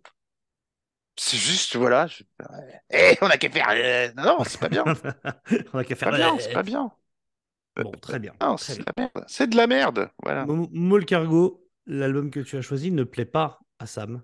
C'est 1.15 1.38
juste, 1.38 1.76
voilà. 1.76 2.08
je- 2.08 2.23
Eh, 2.89 3.17
on 3.21 3.28
a 3.28 3.38
qu'à 3.38 3.49
faire. 3.49 3.67
euh, 3.69 4.12
Non, 4.17 4.38
non, 4.39 4.43
c'est 4.45 4.60
pas 4.60 4.69
bien. 4.69 4.84
on 5.73 5.80
a 5.80 5.84
qu'à 5.84 5.95
faire 5.95 6.10
pas 6.10 6.36
c'est 6.39 6.54
pas 6.54 6.63
bien. 6.63 6.91
Bon, 7.76 7.91
très 7.91 8.19
bien. 8.19 8.34
Non, 8.41 8.58
c'est 8.58 8.78
de 8.80 8.84
la 8.86 8.93
merde. 8.97 9.26
C'est 9.28 9.47
de 9.49 9.58
la 9.58 9.67
merde. 9.67 10.10
Voilà. 10.21 10.45
Cargo, 11.06 11.67
l'album 11.86 12.30
que 12.32 12.39
tu 12.39 12.58
as 12.58 12.62
choisi 12.62 12.91
ne 12.91 13.04
plaît 13.04 13.26
pas 13.26 13.60
à 13.80 13.86
Sam. 13.88 14.21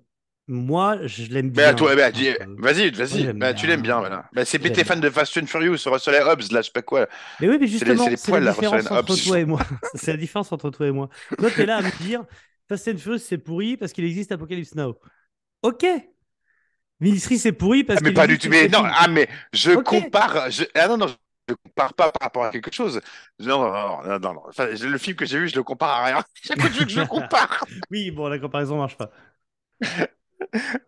Moi, 0.47 1.06
je 1.06 1.25
l'aime 1.25 1.47
Mais 1.47 1.54
bien. 1.54 1.67
à 1.67 1.73
toi, 1.75 1.95
bah, 1.95 2.08
Euh, 2.08 2.56
vas-y, 2.58 2.89
vas-y. 2.89 3.34
Bah, 3.34 3.54
tu 3.54 3.67
l'aimes 3.67 3.82
bien, 3.84 3.99
voilà. 3.99 4.25
Bah, 4.34 4.45
c'est 4.45 4.58
tes 4.58 4.84
fans 4.84 4.95
de 4.97 5.10
Fast 5.10 5.38
and 5.38 5.45
Furious, 5.45 5.78
Russell 5.86 6.15
et 6.15 6.21
Hobbs, 6.21 6.52
là, 6.52 6.62
je 6.62 6.67
sais 6.67 6.71
pas 6.71 6.82
quoi. 6.82 7.08
Mais 7.39 7.47
oui, 7.47 7.58
mais 7.60 7.67
justement, 7.67 8.04
c'est 8.06 8.10
les 8.12 8.17
c'est 8.17 8.32
poils, 8.32 8.43
la 8.43 8.49
là, 8.49 8.54
différence 8.54 8.91
entre 8.91 9.15
toi 9.15 9.39
et 9.39 9.45
moi. 9.45 9.60
c'est 9.93 10.12
la 10.12 10.17
différence 10.17 10.52
entre 10.52 10.69
toi 10.71 10.88
et 10.88 10.91
moi. 10.91 11.10
Toi, 11.38 11.52
t'es 11.52 11.65
là 11.65 11.78
à 11.78 11.82
me 11.82 11.91
dire, 12.04 12.25
Fast 12.67 12.88
and 12.88 12.97
Furious, 12.97 13.19
c'est 13.19 13.38
pourri 13.38 13.78
parce 13.78 13.93
qu'il 13.93 14.06
existe 14.06 14.32
Apocalypse 14.32 14.75
Now. 14.75 14.97
Ok. 15.63 15.86
Ministry, 17.00 17.38
c'est 17.38 17.52
pourri 17.54 17.84
parce 17.84 18.00
Ah, 18.00 18.02
mais 18.04 18.10
qu'il 18.10 18.16
pas 18.16 18.28
du 18.28 18.38
tout. 18.38 18.50
Mais 18.50 18.68
non, 18.68 18.84
ah, 18.84 19.08
mais 19.08 19.30
je 19.54 19.72
compare. 19.72 20.50
Je... 20.52 20.64
Ah 20.76 20.88
non, 20.88 20.98
non, 20.98 21.08
je 21.48 21.54
compare 21.54 21.94
pas 21.94 22.12
par 22.12 22.22
rapport 22.22 22.44
à 22.46 22.50
quelque 22.52 22.74
chose. 22.74 23.02
Non, 23.40 23.60
non, 23.60 24.04
non, 24.04 24.20
non, 24.20 24.34
non. 24.34 24.42
Enfin, 24.48 24.68
le 24.68 24.98
film 24.98 25.16
que 25.16 25.26
j'ai 25.26 25.40
vu, 25.40 25.48
je 25.48 25.56
le 25.56 25.64
compare 25.64 25.90
à 25.90 26.06
rien. 26.06 26.24
Chaque 26.44 26.60
fois 26.60 26.70
que 26.70 26.76
je 26.76 26.84
que 26.84 27.00
le 27.00 27.06
compare. 27.06 27.64
Oui, 27.92 28.12
bon, 28.12 28.28
la 28.28 28.40
comparaison 28.40 28.78
marche 28.78 28.98
pas. 28.98 29.12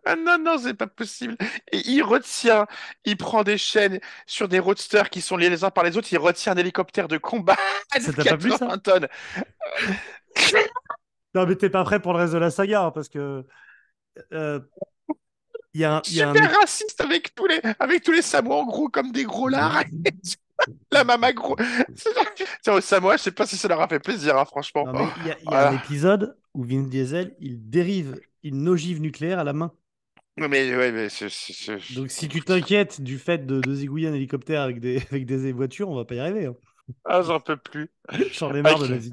Ah 0.04 0.16
non, 0.16 0.38
non, 0.38 0.58
c'est 0.58 0.74
pas 0.74 0.86
possible. 0.86 1.36
Et 1.70 1.78
il 1.86 2.02
retient, 2.02 2.66
il 3.04 3.16
prend 3.16 3.42
des 3.44 3.58
chaînes 3.58 4.00
sur 4.26 4.48
des 4.48 4.58
roadsters 4.58 5.10
qui 5.10 5.20
sont 5.20 5.36
liés 5.36 5.50
les 5.50 5.62
uns 5.62 5.70
par 5.70 5.84
les 5.84 5.96
autres, 5.96 6.08
il 6.12 6.18
retient 6.18 6.52
un 6.52 6.56
hélicoptère 6.56 7.06
de 7.06 7.18
combat 7.18 7.56
de 7.94 8.00
Ça 8.00 8.12
pas 8.12 8.22
ça? 8.24 8.30
80 8.30 8.78
tonnes. 8.78 9.08
Non, 11.34 11.46
mais 11.46 11.56
t'es 11.56 11.70
pas 11.70 11.84
prêt 11.84 12.00
pour 12.00 12.12
le 12.12 12.18
reste 12.20 12.32
de 12.34 12.38
la 12.38 12.50
saga, 12.50 12.84
hein, 12.84 12.90
parce 12.90 13.08
que. 13.08 13.44
euh, 14.32 14.60
y 15.80 15.84
a 15.84 15.96
un. 15.96 16.02
il 16.08 16.14
y 16.14 16.22
a 16.22 16.30
un- 16.30 16.34
Super 16.34 16.58
raciste 16.60 17.00
avec 17.00 17.34
tous 17.34 17.46
les, 17.46 17.60
avec 17.78 18.02
tous 18.02 18.12
les 18.12 18.22
Samoa 18.22 18.56
en 18.56 18.66
gros 18.66 18.88
comme 18.88 19.12
des 19.12 19.24
gros 19.24 19.48
lards. 19.48 19.82
La 20.92 21.02
mama 21.04 21.32
gros. 21.32 21.56
Tiens, 22.62 22.74
aux 22.74 22.80
Samoa, 22.80 23.16
je 23.16 23.22
sais 23.22 23.32
pas 23.32 23.46
si 23.46 23.56
ça 23.56 23.68
leur 23.68 23.80
a 23.80 23.88
fait 23.88 23.98
plaisir, 23.98 24.36
hein, 24.38 24.44
franchement. 24.44 24.84
Il 25.22 25.26
y 25.26 25.30
a, 25.30 25.36
il 25.44 25.50
y 25.50 25.54
a 25.54 25.68
un 25.70 25.74
épisode 25.76 26.36
où 26.54 26.64
Vin 26.64 26.82
Diesel, 26.82 27.34
il 27.40 27.68
dérive 27.68 28.20
une 28.44 28.68
ogive 28.68 29.00
nucléaire 29.00 29.38
à 29.40 29.44
la 29.44 29.52
main. 29.52 29.72
Non, 30.38 30.48
Mais 30.48 30.74
ouais, 30.76 30.92
mais 30.92 31.08
c'est- 31.08 31.28
Donc, 31.94 32.10
si 32.10 32.28
tu 32.28 32.40
t'inquiètes 32.42 33.00
du 33.00 33.18
fait 33.18 33.44
de, 33.46 33.60
de 33.60 33.74
zigouiller 33.74 34.08
un 34.08 34.14
hélicoptère 34.14 34.62
avec 34.62 34.80
des, 34.80 35.02
avec 35.10 35.26
des 35.26 35.52
voitures, 35.52 35.88
on 35.90 35.96
va 35.96 36.04
pas 36.04 36.14
y 36.14 36.20
arriver. 36.20 36.46
hein. 36.46 36.54
Ah, 37.04 37.22
j'en 37.22 37.40
peux 37.40 37.56
plus. 37.56 37.90
J'en 38.32 38.54
ai 38.54 38.62
marre 38.62 38.78
de 38.80 38.86
Ok. 38.86 38.88
la 38.88 38.96
vie. 38.98 39.10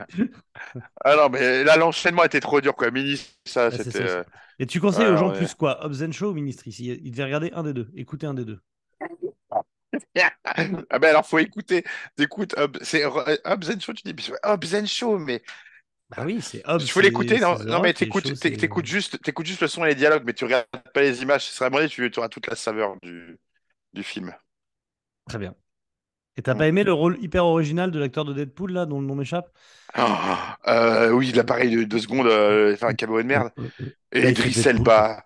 Ah 1.04 1.16
non, 1.16 1.30
mais 1.30 1.64
là, 1.64 1.78
l'enchaînement 1.78 2.24
était 2.24 2.40
trop 2.40 2.62
dur, 2.62 2.76
quoi. 2.76 2.92
Mini, 2.92 3.22
ça, 3.46 3.70
Ah, 3.72 3.78
c'était. 3.78 4.24
Et 4.60 4.68
tu 4.68 4.80
conseilles 4.80 5.06
Ouais, 5.06 5.10
aux 5.10 5.18
gens 5.18 5.32
ouais. 5.32 5.38
plus 5.38 5.54
quoi 5.56 5.84
Hobbs 5.86 6.04
and 6.04 6.12
Shaw 6.12 6.30
ou 6.30 6.34
Ministry 6.34 6.72
Si- 6.72 6.86
Ils 6.86 7.12
devaient 7.12 7.24
regarder 7.26 7.52
un 7.54 7.64
des 7.64 7.74
deux, 7.74 7.90
écouter 7.96 8.28
un 8.28 8.34
des 8.36 8.46
deux. 8.46 8.60
Ah 10.90 11.00
ben 11.00 11.10
alors, 11.10 11.26
faut 11.26 11.40
écouter. 11.40 11.84
T'écoutes 12.16 12.56
Hobbs, 12.58 12.78
Hobbs 13.46 13.70
and 13.70 13.80
Shaw, 13.80 13.94
tu 13.94 14.04
dis, 14.12 14.32
Hobbs 14.44 14.74
and 14.76 14.86
Shaw, 14.86 15.18
mais 15.20 15.42
Bah 16.10 16.24
oui, 16.26 16.42
c'est 16.42 16.64
Hobbs. 16.68 16.82
il 16.82 16.90
faut 16.92 17.02
l'écouter. 17.02 17.40
Non, 17.40 17.58
non, 17.66 17.80
mais 17.82 17.94
t'écoutes, 17.94 18.40
t'écoutes 18.40 18.86
juste, 18.86 19.22
t'écoutes 19.22 19.46
juste 19.46 19.62
le 19.62 19.68
son 19.68 19.86
et 19.86 19.90
les 19.90 19.96
dialogues, 19.96 20.24
mais 20.26 20.34
tu 20.34 20.46
regardes 20.46 20.68
pas 20.94 21.02
les 21.02 21.22
images. 21.22 21.46
Ce 21.46 21.54
serait 21.54 21.88
tu, 21.88 22.10
tu 22.12 22.20
auras 22.20 22.30
toute 22.30 22.48
la 22.48 22.56
saveur 22.56 22.96
du, 23.02 23.38
du 23.94 24.04
film. 24.04 24.34
Très 25.28 25.38
bien. 25.40 25.56
Et 26.38 26.42
t'as 26.42 26.56
pas 26.56 26.68
aimé 26.68 26.84
le 26.84 26.94
rôle 26.94 27.18
hyper 27.22 27.46
original 27.46 27.92
de 27.92 28.00
l'acteur 28.00 28.26
de 28.26 28.34
Deadpool, 28.34 28.72
là, 28.72 28.86
dont 28.86 29.02
le 29.02 29.08
nom 29.08 29.16
m'échappe? 29.16 29.52
Ah, 29.94 30.58
euh, 30.68 31.10
oui, 31.12 31.32
l'appareil 31.32 31.72
de 31.76 31.84
deux 31.84 32.00
secondes, 32.00 32.28
euh, 32.28 32.74
enfin, 32.74 32.90
un 32.90 32.94
cabaret 32.94 33.24
de 33.24 33.28
merde. 33.28 33.52
Et 34.12 34.32
Deadpool. 34.32 34.68
Elba. 34.68 35.26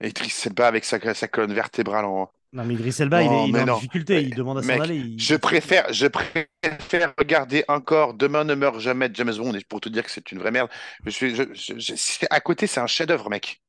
Et 0.00 0.08
Idriss 0.08 0.46
Elba 0.46 0.68
avec 0.68 0.84
sa, 0.84 1.14
sa 1.14 1.28
colonne 1.28 1.54
vertébrale 1.54 2.04
en. 2.06 2.32
Non, 2.52 2.64
mais 2.64 2.74
Idris 2.74 2.96
Elba, 3.00 3.22
il 3.22 3.26
Non, 3.26 3.44
est, 3.46 3.48
il 3.50 3.56
est 3.56 3.60
en 3.60 3.66
difficulté, 3.66 4.22
il 4.22 4.34
demande 4.34 4.58
à 4.58 4.62
s'en 4.62 4.78
aller. 4.80 4.96
il- 4.96 5.18
Je 5.18 5.34
préfère, 5.36 5.92
je 5.92 6.06
préfère 6.06 7.14
regarder 7.18 7.64
encore 7.68 8.14
Demain 8.14 8.44
ne 8.44 8.54
meurt 8.54 8.80
jamais 8.80 9.08
de 9.08 9.14
James 9.16 9.34
Bond 9.36 9.54
et 9.54 9.64
pour 9.64 9.80
te 9.80 9.88
dire 9.88 10.02
que 10.04 10.10
c'est 10.10 10.32
une 10.32 10.38
vraie 10.38 10.50
merde. 10.50 10.70
Je 11.04 11.10
suis, 11.10 11.34
je, 11.36 11.42
je- 11.54 12.26
à 12.30 12.40
côté, 12.40 12.66
c'est 12.66 12.80
un 12.80 12.86
chef-d'œuvre, 12.86 13.30
mec. 13.30 13.62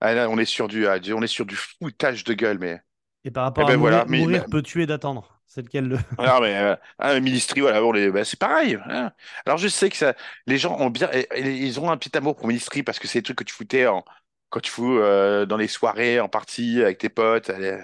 Ah, 0.00 0.14
là, 0.14 0.28
on 0.30 0.38
est 0.38 0.44
sur 0.44 0.68
du, 0.68 0.86
ah, 0.86 0.98
on 1.14 1.22
est 1.22 1.26
sur 1.26 1.46
du 1.46 1.56
foutage 1.56 2.24
de 2.24 2.34
gueule, 2.34 2.58
mais. 2.58 2.80
Et 3.24 3.30
par 3.32 3.44
rapport 3.44 3.64
Eh 3.64 3.66
ben 3.66 3.74
à 3.74 3.76
mourir, 3.76 4.04
voilà, 4.04 4.06
mais- 4.08 4.20
mourir 4.20 4.46
peut 4.48 4.62
tuer 4.62 4.86
d'attendre. 4.86 5.42
C'est 5.46 5.62
lequel 5.62 5.88
le. 5.88 5.98
Ah, 6.18 6.38
mais, 6.40 6.56
euh, 6.56 6.76
ah, 6.98 7.20
Ministry, 7.20 7.60
voilà, 7.60 7.80
bon, 7.80 7.92
bah, 8.12 8.24
c'est 8.24 8.38
pareil. 8.38 8.76
hein. 8.88 9.12
Alors, 9.46 9.58
je 9.58 9.68
sais 9.68 9.88
que 9.88 9.96
ça, 9.96 10.14
les 10.46 10.58
gens 10.58 10.76
ont 10.80 10.90
bien, 10.90 11.08
ils 11.36 11.78
ont 11.80 11.90
un 11.90 11.96
petit 11.96 12.16
amour 12.16 12.34
pour 12.36 12.48
Ministry 12.48 12.82
parce 12.82 12.98
que 12.98 13.06
c'est 13.06 13.20
des 13.20 13.22
trucs 13.22 13.38
que 13.38 13.44
tu 13.44 13.54
foutais 13.54 13.86
en, 13.86 14.04
quand 14.50 14.60
tu 14.60 14.70
fous 14.70 14.98
euh, 14.98 15.46
dans 15.46 15.56
les 15.56 15.68
soirées, 15.68 16.18
en 16.20 16.28
partie, 16.28 16.82
avec 16.82 16.98
tes 16.98 17.08
potes, 17.08 17.50
à 17.50 17.58
les- 17.58 17.82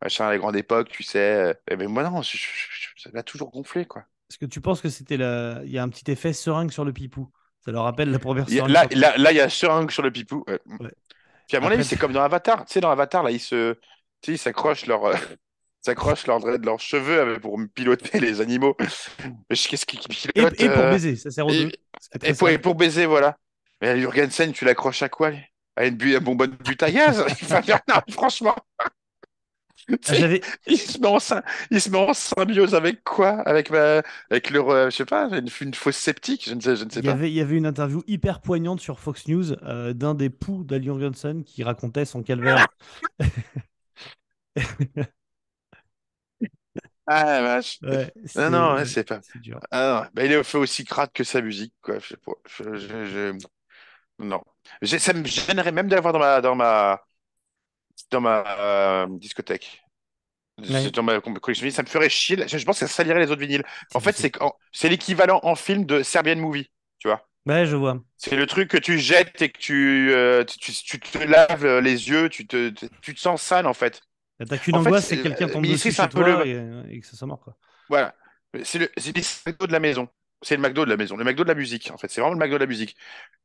machin, 0.00 0.26
à 0.26 0.30
la 0.30 0.38
grande 0.38 0.56
époque, 0.56 0.88
tu 0.88 1.02
sais. 1.02 1.18
euh, 1.18 1.76
ben, 1.76 1.86
moi, 1.88 2.02
non, 2.02 2.22
je- 2.22 2.36
je- 2.36 2.38
je- 2.96 3.02
ça 3.02 3.10
m'a 3.12 3.22
toujours 3.22 3.50
gonflé, 3.50 3.84
quoi. 3.84 4.04
Est-ce 4.30 4.38
que 4.38 4.46
tu 4.46 4.60
penses 4.62 4.80
que 4.80 4.88
c'était 4.88 5.18
la. 5.18 5.60
Il 5.64 5.70
y 5.70 5.78
a 5.78 5.82
un 5.82 5.88
petit 5.90 6.10
effet 6.10 6.32
seringue 6.32 6.70
sur 6.70 6.84
le 6.86 6.92
pipou? 6.94 7.30
Ça 7.64 7.70
leur 7.72 7.84
rappelle 7.84 8.10
la 8.10 8.18
première 8.18 8.48
seringue. 8.48 8.70
là, 8.70 8.86
sur- 8.90 8.98
là, 8.98 9.16
là, 9.18 9.32
il 9.32 9.36
y 9.36 9.40
a 9.40 9.48
seringue 9.50 9.90
sur 9.90 10.02
le 10.02 10.10
pipou. 10.10 10.44
ouais. 10.48 10.58
Ouais. 10.80 10.90
Puis 11.46 11.56
à 11.56 11.60
mon 11.60 11.66
Après- 11.66 11.74
avis, 11.78 11.84
c'est 11.84 11.96
comme 11.98 12.12
dans 12.12 12.22
Avatar. 12.22 12.64
Tu 12.64 12.72
sais, 12.72 12.80
dans 12.80 12.90
Avatar, 12.90 13.22
là, 13.22 13.30
ils 13.30 13.38
se, 13.40 13.74
tu 13.74 13.80
sais, 14.24 14.32
ils 14.32 14.38
s'accrochent 14.38 14.86
leur, 14.86 15.04
s'accrochent 15.82 16.26
leurs 16.26 16.40
leurs 16.46 16.80
cheveux 16.80 17.20
avec- 17.20 17.40
pour 17.40 17.58
piloter 17.74 18.20
les 18.20 18.40
animaux. 18.40 18.76
Qu'est-ce 19.50 19.86
qu'ils 19.86 20.00
Et, 20.00 20.32
pilotent 20.32 20.60
et 20.60 20.68
pour 20.68 20.78
euh, 20.78 20.90
baiser, 20.90 21.16
ça 21.16 21.30
sert 21.30 21.46
aux 21.46 21.50
et- 21.50 21.64
deux. 21.64 21.72
Et 22.22 22.34
pour, 22.34 22.48
et 22.48 22.52
simple. 22.52 22.62
pour 22.62 22.74
baiser, 22.74 23.06
voilà. 23.06 23.36
Mais 23.80 23.98
Jurgensen, 24.00 24.52
tu 24.52 24.64
l'accroches 24.64 25.02
à 25.02 25.08
quoi 25.08 25.32
À 25.76 25.86
une, 25.86 25.96
bu- 25.96 26.18
bonbonne 26.20 26.50
de 26.52 26.56
but 26.62 26.82
à 26.82 26.90
gaz 26.90 27.24
Il 27.40 27.46
va 27.48 27.62
faire- 27.62 27.80
non, 27.88 27.96
franchement. 28.10 28.54
Ah, 30.08 30.14
Il 30.68 30.78
se 30.78 31.00
met 31.00 31.08
en, 31.08 31.18
il 31.72 31.80
se 31.80 31.90
met 31.90 31.98
en 31.98 32.14
symbiose 32.14 32.76
avec 32.76 33.02
quoi? 33.02 33.40
Avec, 33.40 33.68
ma... 33.70 34.00
avec 34.30 34.50
le, 34.50 34.60
euh, 34.60 34.90
je 34.90 34.96
sais 34.96 35.04
pas, 35.04 35.28
une, 35.30 35.48
une 35.60 35.74
fausse 35.74 35.96
sceptique? 35.96 36.48
Je 36.48 36.54
ne 36.54 36.60
sais, 36.60 36.76
je 36.76 36.84
ne 36.84 36.90
sais 36.90 37.00
il 37.00 37.04
y 37.04 37.08
pas. 37.08 37.12
avait, 37.14 37.28
il 37.30 37.34
y 37.34 37.40
avait 37.40 37.56
une 37.56 37.66
interview 37.66 38.04
hyper 38.06 38.40
poignante 38.40 38.80
sur 38.80 39.00
Fox 39.00 39.26
News 39.26 39.52
euh, 39.64 39.92
d'un 39.92 40.14
des 40.14 40.30
poux 40.30 40.62
d'Ali 40.62 40.86
Johnson 40.86 41.42
qui 41.44 41.64
racontait 41.64 42.04
son 42.04 42.22
calvaire. 42.22 42.68
Ah, 47.06 47.24
la 47.24 47.42
vache. 47.42 47.80
Ouais, 47.82 48.12
Non, 48.36 48.50
non, 48.50 48.74
ouais, 48.74 48.84
c'est 48.84 49.04
pas. 49.04 49.20
c'est 49.20 49.40
dur. 49.40 49.60
Ah, 49.70 50.02
non, 50.04 50.10
bah, 50.14 50.24
il 50.24 50.32
est 50.32 50.42
fait 50.44 50.58
aussi 50.58 50.84
crade 50.84 51.10
que 51.12 51.24
sa 51.24 51.40
musique, 51.42 51.74
quoi. 51.82 51.98
Je 51.98 52.08
sais 52.08 52.16
pas. 52.16 52.32
Je, 52.48 52.76
je- 52.76 53.04
je- 53.06 53.46
Non. 54.24 54.42
Ça 54.98 55.14
me 55.14 55.24
gênerait 55.26 55.72
même 55.72 55.88
d'avoir 55.88 56.12
dans 56.14 56.20
ma, 56.20 56.40
dans 56.40 56.54
ma, 56.56 57.02
dans 58.10 58.20
ma 58.20 58.44
euh, 58.58 59.06
discothèque. 59.18 59.82
Ouais. 60.58 60.92
Dans 60.92 61.02
ma 61.02 61.20
collection 61.20 61.62
vinyle, 61.64 61.72
ça 61.72 61.82
me 61.82 61.88
ferait 61.88 62.08
chier. 62.10 62.36
Je 62.46 62.64
pense 62.64 62.80
que 62.80 62.86
ça 62.86 62.92
salirait 62.92 63.20
les 63.20 63.30
autres 63.30 63.40
vinyles. 63.40 63.64
En 63.94 64.00
fait, 64.00 64.16
c'est 64.16 64.32
c'est 64.72 64.88
l'équivalent 64.88 65.40
en 65.42 65.54
film 65.56 65.86
de 65.86 66.02
Serbian 66.02 66.36
Movie, 66.36 66.70
tu 66.98 67.08
vois. 67.08 67.26
Ouais, 67.46 67.66
je 67.66 67.76
vois. 67.76 68.02
C'est 68.18 68.36
le 68.36 68.46
truc 68.46 68.70
que 68.70 68.78
tu 68.78 68.98
jettes 68.98 69.42
et 69.42 69.50
que 69.50 69.58
tu, 69.58 70.10
euh, 70.12 70.44
tu, 70.44 70.58
tu- 70.72 70.72
tu 70.82 71.00
te 71.00 71.18
laves 71.18 71.66
les 71.80 72.08
yeux, 72.10 72.28
tu 72.30 72.46
te, 72.46 72.70
tu 73.02 73.14
te 73.14 73.20
sens 73.20 73.42
sale, 73.42 73.66
en 73.66 73.74
fait. 73.74 74.02
T'as 74.38 74.56
fait, 74.56 74.74
angoisse, 74.74 75.06
c'est 75.06 75.16
c'est- 75.16 75.22
que 75.22 75.28
quelqu'un 75.28 75.46
euh, 75.48 75.52
tombe 75.52 75.62
Ministry, 75.62 75.90
dessus 75.90 75.96
c'est 75.96 76.02
un 76.02 76.04
chez 76.06 76.10
peu 76.10 76.20
toi 76.24 76.44
le- 76.44 76.86
et, 76.90 76.96
et 76.96 77.00
que 77.00 77.06
ça 77.06 77.16
soit 77.16 77.26
mort, 77.26 77.40
quoi. 77.40 77.56
Voilà. 77.88 78.14
C'est 78.64 78.78
le, 78.78 78.90
McDo 79.46 79.66
de 79.66 79.72
la 79.72 79.80
maison. 79.80 80.08
C'est 80.44 80.56
le 80.56 80.62
McDo 80.62 80.84
de 80.84 80.90
la 80.90 80.96
maison. 80.96 81.16
Le 81.16 81.22
McDo 81.24 81.44
de 81.44 81.48
la 81.48 81.54
musique, 81.54 81.90
en 81.92 81.96
fait. 81.96 82.10
C'est 82.10 82.20
vraiment 82.20 82.34
le 82.36 82.40
McDo 82.40 82.56
de 82.56 82.64
la 82.64 82.66
musique. 82.66 82.96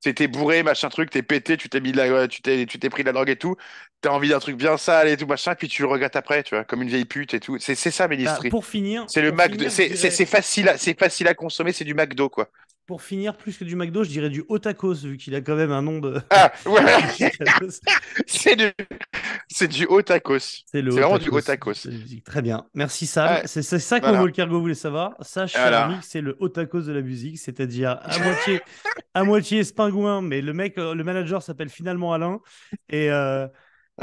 T'es 0.01 0.27
bourré, 0.27 0.63
machin 0.63 0.89
truc, 0.89 1.11
t'es 1.11 1.21
pété, 1.21 1.55
tu 1.55 1.69
t'es 1.69 1.79
mis 1.79 1.91
de 1.91 1.97
la, 1.97 2.27
tu 2.27 2.41
t'es, 2.41 2.65
tu 2.65 2.79
t'es 2.79 2.89
pris 2.89 3.03
de 3.03 3.07
la 3.07 3.13
drogue 3.13 3.29
et 3.29 3.35
tout. 3.35 3.55
T'as 4.01 4.09
envie 4.09 4.29
d'un 4.29 4.39
truc 4.39 4.57
bien 4.57 4.77
sale 4.77 5.07
et 5.07 5.15
tout, 5.17 5.27
machin, 5.27 5.53
puis 5.53 5.67
tu 5.67 5.83
le 5.83 5.87
regrettes 5.87 6.15
après, 6.15 6.41
tu 6.43 6.55
vois, 6.55 6.63
comme 6.63 6.81
une 6.81 6.89
vieille 6.89 7.05
pute 7.05 7.33
et 7.35 7.39
tout. 7.39 7.57
C'est, 7.59 7.75
c'est 7.75 7.91
ça, 7.91 8.07
Bah, 8.07 8.15
Ministry. 8.15 8.49
pour 8.49 8.65
finir, 8.65 9.05
C'est 9.07 9.21
le 9.21 9.31
McDo. 9.31 9.57
dirais- 9.57 9.69
c'est 9.69 10.25
facile 10.25 10.69
à, 10.69 10.77
c'est 10.77 10.97
facile 10.99 11.27
à 11.27 11.35
consommer, 11.35 11.71
c'est 11.71 11.85
du 11.85 11.93
McDo, 11.93 12.29
quoi. 12.29 12.49
pour 12.87 13.01
finir, 13.01 13.35
plus 13.37 13.57
que 13.57 13.65
du 13.65 13.75
McDo, 13.75 14.03
je 14.05 14.09
dirais 14.09 14.29
du 14.29 14.43
Otakos, 14.47 14.95
vu 15.03 15.17
qu'il 15.17 15.35
a 15.35 15.41
quand 15.41 15.55
même 15.55 15.71
un 15.73 15.81
nom 15.81 15.99
de. 15.99 16.21
Ah, 16.29 16.51
ouais. 16.65 16.81
c'est 18.27 18.55
du, 18.55 18.71
c'est 19.49 19.67
du 19.67 19.85
haut 19.85 20.01
tacos. 20.01 20.39
C'est 20.39 20.63
C'est 20.73 20.81
vraiment 20.81 21.17
du 21.17 21.29
haut 21.29 21.41
tacos. 21.41 21.73
C'est. 21.73 22.23
Très 22.23 22.41
bien. 22.41 22.65
Merci 22.73 23.05
Sam. 23.07 23.41
C'est 23.45 23.61
c'est 23.61 23.79
ça 23.79 23.99
que 23.99 24.05
Voilà. 24.05 24.31
Cargo 24.31 24.59
voulait 24.59 24.73
savoir. 24.75 25.15
Voilà. 25.55 25.85
ami, 25.85 25.97
c'est 26.01 26.21
le 26.21 26.35
Otakos 26.39 26.81
de 26.81 26.91
la 26.91 27.01
musique, 27.01 27.37
c'est-à-dire 27.37 27.99
à 28.01 28.19
moitié, 28.19 28.61
à 29.13 29.23
moitié 29.23 29.63
spingouin, 29.63 30.21
mais 30.21 30.41
le 30.41 30.53
mec, 30.53 30.77
le 30.77 31.03
manager 31.03 31.41
s'appelle 31.41 31.69
finalement 31.69 32.13
Alain. 32.13 32.39
Et, 32.89 33.09
euh, 33.11 33.47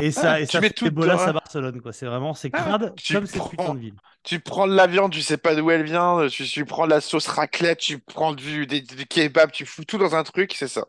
et 0.01 0.11
ça, 0.11 0.33
Ah, 0.33 0.41
et 0.41 0.47
ça 0.47 0.61
des 0.61 0.91
bolas 0.91 1.23
à. 1.23 1.33
Barcelone. 1.33 1.81
quoi. 1.81 1.93
C'est 1.93 2.07
vraiment, 2.07 2.35
c'est 2.35 2.51
crade 2.51 2.95
tu 2.97 3.13
comme 3.15 3.27
cette 3.27 3.49
putain 3.49 3.75
de 3.75 3.79
ville. 3.79 3.95
Tu 4.25 4.41
prends 4.41 4.67
de 4.67 4.75
la 4.75 4.87
viande, 4.87 5.13
tu 5.13 5.23
sais 5.23 5.37
pas 5.37 5.55
d'où 5.55 5.71
elle 5.71 5.85
vient, 5.85 6.27
tu, 6.29 6.45
tu 6.45 6.65
prends 6.65 6.87
de 6.87 6.91
la 6.91 7.01
sauce 7.01 7.27
raclette, 7.27 7.79
tu 7.79 7.99
prends 7.99 8.33
du, 8.33 8.67
des, 8.67 8.81
du 8.81 9.07
kebab, 9.07 9.53
tu 9.53 9.67
fous 9.67 9.85
tout 9.85 9.99
dans 9.99 10.15
un 10.17 10.23
truc, 10.25 10.55
c'est 10.57 10.69
ça. 10.69 10.87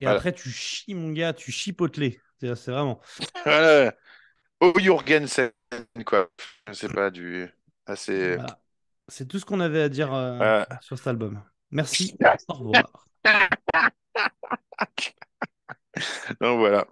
Et 0.00 0.04
Voilà. 0.04 0.18
après, 0.18 0.32
tu 0.32 0.50
chies, 0.50 0.94
mon 0.94 1.10
gars, 1.12 1.32
tu 1.32 1.50
chies 1.50 1.72
potelé. 1.72 2.20
C'est 2.40 2.54
c'est 2.54 2.70
vraiment. 2.70 3.00
Voilà. 3.44 3.94
Au 4.60 4.72
Jurgensen, 4.78 5.50
quoi. 6.04 6.30
Sais 6.72 6.88
pas, 6.88 7.10
du. 7.10 7.48
Assez. 7.86 8.36
Voilà. 8.36 8.60
C'est 9.08 9.26
tout 9.26 9.38
ce 9.38 9.44
qu'on 9.44 9.60
avait 9.60 9.82
à 9.82 9.88
dire 9.88 10.12
euh, 10.12 10.64
sur 10.80 10.98
cet 10.98 11.06
album. 11.06 11.42
Merci. 11.70 12.16
Au 12.48 12.54
revoir. 12.54 13.06
Donc 16.40 16.58
voilà. 16.58 16.86